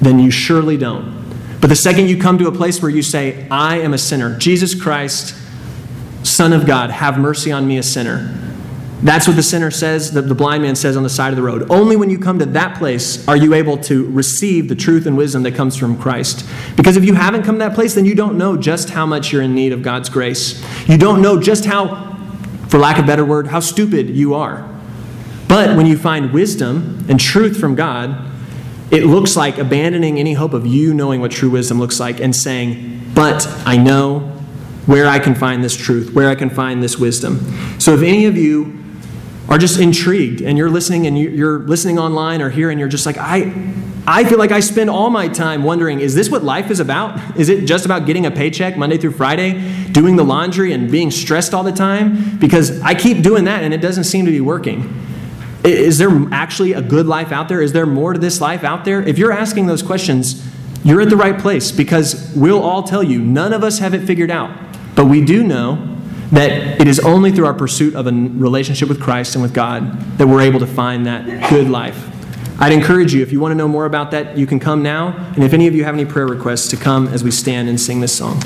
Then 0.00 0.18
you 0.18 0.30
surely 0.30 0.76
don't. 0.76 1.20
But 1.60 1.68
the 1.68 1.76
second 1.76 2.08
you 2.08 2.18
come 2.18 2.38
to 2.38 2.48
a 2.48 2.52
place 2.52 2.82
where 2.82 2.90
you 2.90 3.02
say, 3.02 3.46
I 3.50 3.78
am 3.78 3.94
a 3.94 3.98
sinner, 3.98 4.36
Jesus 4.38 4.80
Christ 4.80 5.36
Son 6.22 6.52
of 6.52 6.66
God, 6.66 6.90
have 6.90 7.18
mercy 7.18 7.50
on 7.50 7.66
me, 7.66 7.78
a 7.78 7.82
sinner. 7.82 8.36
That's 9.02 9.26
what 9.26 9.36
the 9.36 9.42
sinner 9.42 9.70
says, 9.70 10.12
the, 10.12 10.20
the 10.20 10.34
blind 10.34 10.62
man 10.62 10.76
says 10.76 10.94
on 10.94 11.02
the 11.02 11.08
side 11.08 11.30
of 11.30 11.36
the 11.36 11.42
road. 11.42 11.70
Only 11.70 11.96
when 11.96 12.10
you 12.10 12.18
come 12.18 12.38
to 12.38 12.46
that 12.46 12.76
place 12.76 13.26
are 13.26 13.36
you 13.36 13.54
able 13.54 13.78
to 13.78 14.06
receive 14.10 14.68
the 14.68 14.74
truth 14.74 15.06
and 15.06 15.16
wisdom 15.16 15.42
that 15.44 15.54
comes 15.54 15.74
from 15.74 15.98
Christ. 15.98 16.46
Because 16.76 16.98
if 16.98 17.04
you 17.04 17.14
haven't 17.14 17.44
come 17.44 17.54
to 17.54 17.60
that 17.60 17.74
place, 17.74 17.94
then 17.94 18.04
you 18.04 18.14
don't 18.14 18.36
know 18.36 18.58
just 18.58 18.90
how 18.90 19.06
much 19.06 19.32
you're 19.32 19.40
in 19.40 19.54
need 19.54 19.72
of 19.72 19.82
God's 19.82 20.10
grace. 20.10 20.62
You 20.86 20.98
don't 20.98 21.22
know 21.22 21.40
just 21.40 21.64
how, 21.64 22.14
for 22.68 22.78
lack 22.78 22.98
of 22.98 23.04
a 23.04 23.06
better 23.06 23.24
word, 23.24 23.46
how 23.46 23.60
stupid 23.60 24.10
you 24.10 24.34
are. 24.34 24.68
But 25.48 25.76
when 25.78 25.86
you 25.86 25.96
find 25.96 26.32
wisdom 26.32 27.06
and 27.08 27.18
truth 27.18 27.58
from 27.58 27.74
God, 27.74 28.30
it 28.90 29.04
looks 29.04 29.34
like 29.34 29.56
abandoning 29.56 30.18
any 30.18 30.34
hope 30.34 30.52
of 30.52 30.66
you 30.66 30.92
knowing 30.92 31.20
what 31.20 31.30
true 31.30 31.50
wisdom 31.50 31.78
looks 31.78 32.00
like 32.00 32.20
and 32.20 32.36
saying, 32.36 33.12
But 33.14 33.46
I 33.64 33.78
know 33.78 34.20
where 34.86 35.06
I 35.06 35.18
can 35.18 35.34
find 35.34 35.64
this 35.64 35.76
truth, 35.76 36.12
where 36.12 36.28
I 36.28 36.34
can 36.34 36.50
find 36.50 36.82
this 36.82 36.98
wisdom. 36.98 37.38
So 37.78 37.94
if 37.94 38.02
any 38.02 38.26
of 38.26 38.36
you 38.36 38.79
are 39.50 39.58
just 39.58 39.80
intrigued 39.80 40.40
and 40.40 40.56
you're 40.56 40.70
listening 40.70 41.08
and 41.08 41.18
you're 41.18 41.58
listening 41.58 41.98
online 41.98 42.40
or 42.40 42.50
here 42.50 42.70
and 42.70 42.78
you're 42.78 42.88
just 42.88 43.04
like, 43.04 43.18
I, 43.18 43.52
I 44.06 44.24
feel 44.24 44.38
like 44.38 44.52
I 44.52 44.60
spend 44.60 44.88
all 44.88 45.10
my 45.10 45.26
time 45.26 45.64
wondering, 45.64 46.00
is 46.00 46.14
this 46.14 46.30
what 46.30 46.44
life 46.44 46.70
is 46.70 46.78
about? 46.78 47.36
Is 47.36 47.48
it 47.48 47.66
just 47.66 47.84
about 47.84 48.06
getting 48.06 48.26
a 48.26 48.30
paycheck 48.30 48.76
Monday 48.76 48.96
through 48.96 49.10
Friday, 49.10 49.88
doing 49.90 50.14
the 50.14 50.22
laundry 50.22 50.72
and 50.72 50.88
being 50.88 51.10
stressed 51.10 51.52
all 51.52 51.64
the 51.64 51.72
time? 51.72 52.38
Because 52.38 52.80
I 52.82 52.94
keep 52.94 53.24
doing 53.24 53.44
that 53.44 53.64
and 53.64 53.74
it 53.74 53.78
doesn't 53.80 54.04
seem 54.04 54.24
to 54.24 54.30
be 54.30 54.40
working. 54.40 54.94
Is 55.64 55.98
there 55.98 56.10
actually 56.30 56.72
a 56.72 56.80
good 56.80 57.06
life 57.06 57.32
out 57.32 57.48
there? 57.48 57.60
Is 57.60 57.72
there 57.72 57.86
more 57.86 58.12
to 58.12 58.20
this 58.20 58.40
life 58.40 58.62
out 58.62 58.84
there? 58.84 59.02
If 59.02 59.18
you're 59.18 59.32
asking 59.32 59.66
those 59.66 59.82
questions, 59.82 60.46
you're 60.84 61.00
at 61.00 61.10
the 61.10 61.16
right 61.16 61.38
place 61.38 61.72
because 61.72 62.32
we'll 62.36 62.62
all 62.62 62.84
tell 62.84 63.02
you 63.02 63.18
none 63.18 63.52
of 63.52 63.64
us 63.64 63.80
have 63.80 63.94
it 63.94 64.06
figured 64.06 64.30
out. 64.30 64.56
But 64.94 65.06
we 65.06 65.24
do 65.24 65.42
know 65.42 65.89
that 66.32 66.80
it 66.80 66.86
is 66.86 67.00
only 67.00 67.32
through 67.32 67.46
our 67.46 67.54
pursuit 67.54 67.94
of 67.94 68.06
a 68.06 68.12
relationship 68.12 68.88
with 68.88 69.00
Christ 69.00 69.34
and 69.34 69.42
with 69.42 69.52
God 69.52 70.00
that 70.18 70.26
we're 70.26 70.42
able 70.42 70.60
to 70.60 70.66
find 70.66 71.06
that 71.06 71.50
good 71.50 71.68
life. 71.68 72.06
I'd 72.60 72.72
encourage 72.72 73.14
you, 73.14 73.22
if 73.22 73.32
you 73.32 73.40
want 73.40 73.52
to 73.52 73.56
know 73.56 73.68
more 73.68 73.86
about 73.86 74.10
that, 74.10 74.36
you 74.36 74.46
can 74.46 74.60
come 74.60 74.82
now. 74.82 75.16
And 75.34 75.42
if 75.42 75.54
any 75.54 75.66
of 75.66 75.74
you 75.74 75.84
have 75.84 75.94
any 75.94 76.04
prayer 76.04 76.26
requests, 76.26 76.68
to 76.68 76.76
come 76.76 77.08
as 77.08 77.24
we 77.24 77.30
stand 77.30 77.68
and 77.68 77.80
sing 77.80 78.00
this 78.00 78.16
song. 78.16 78.40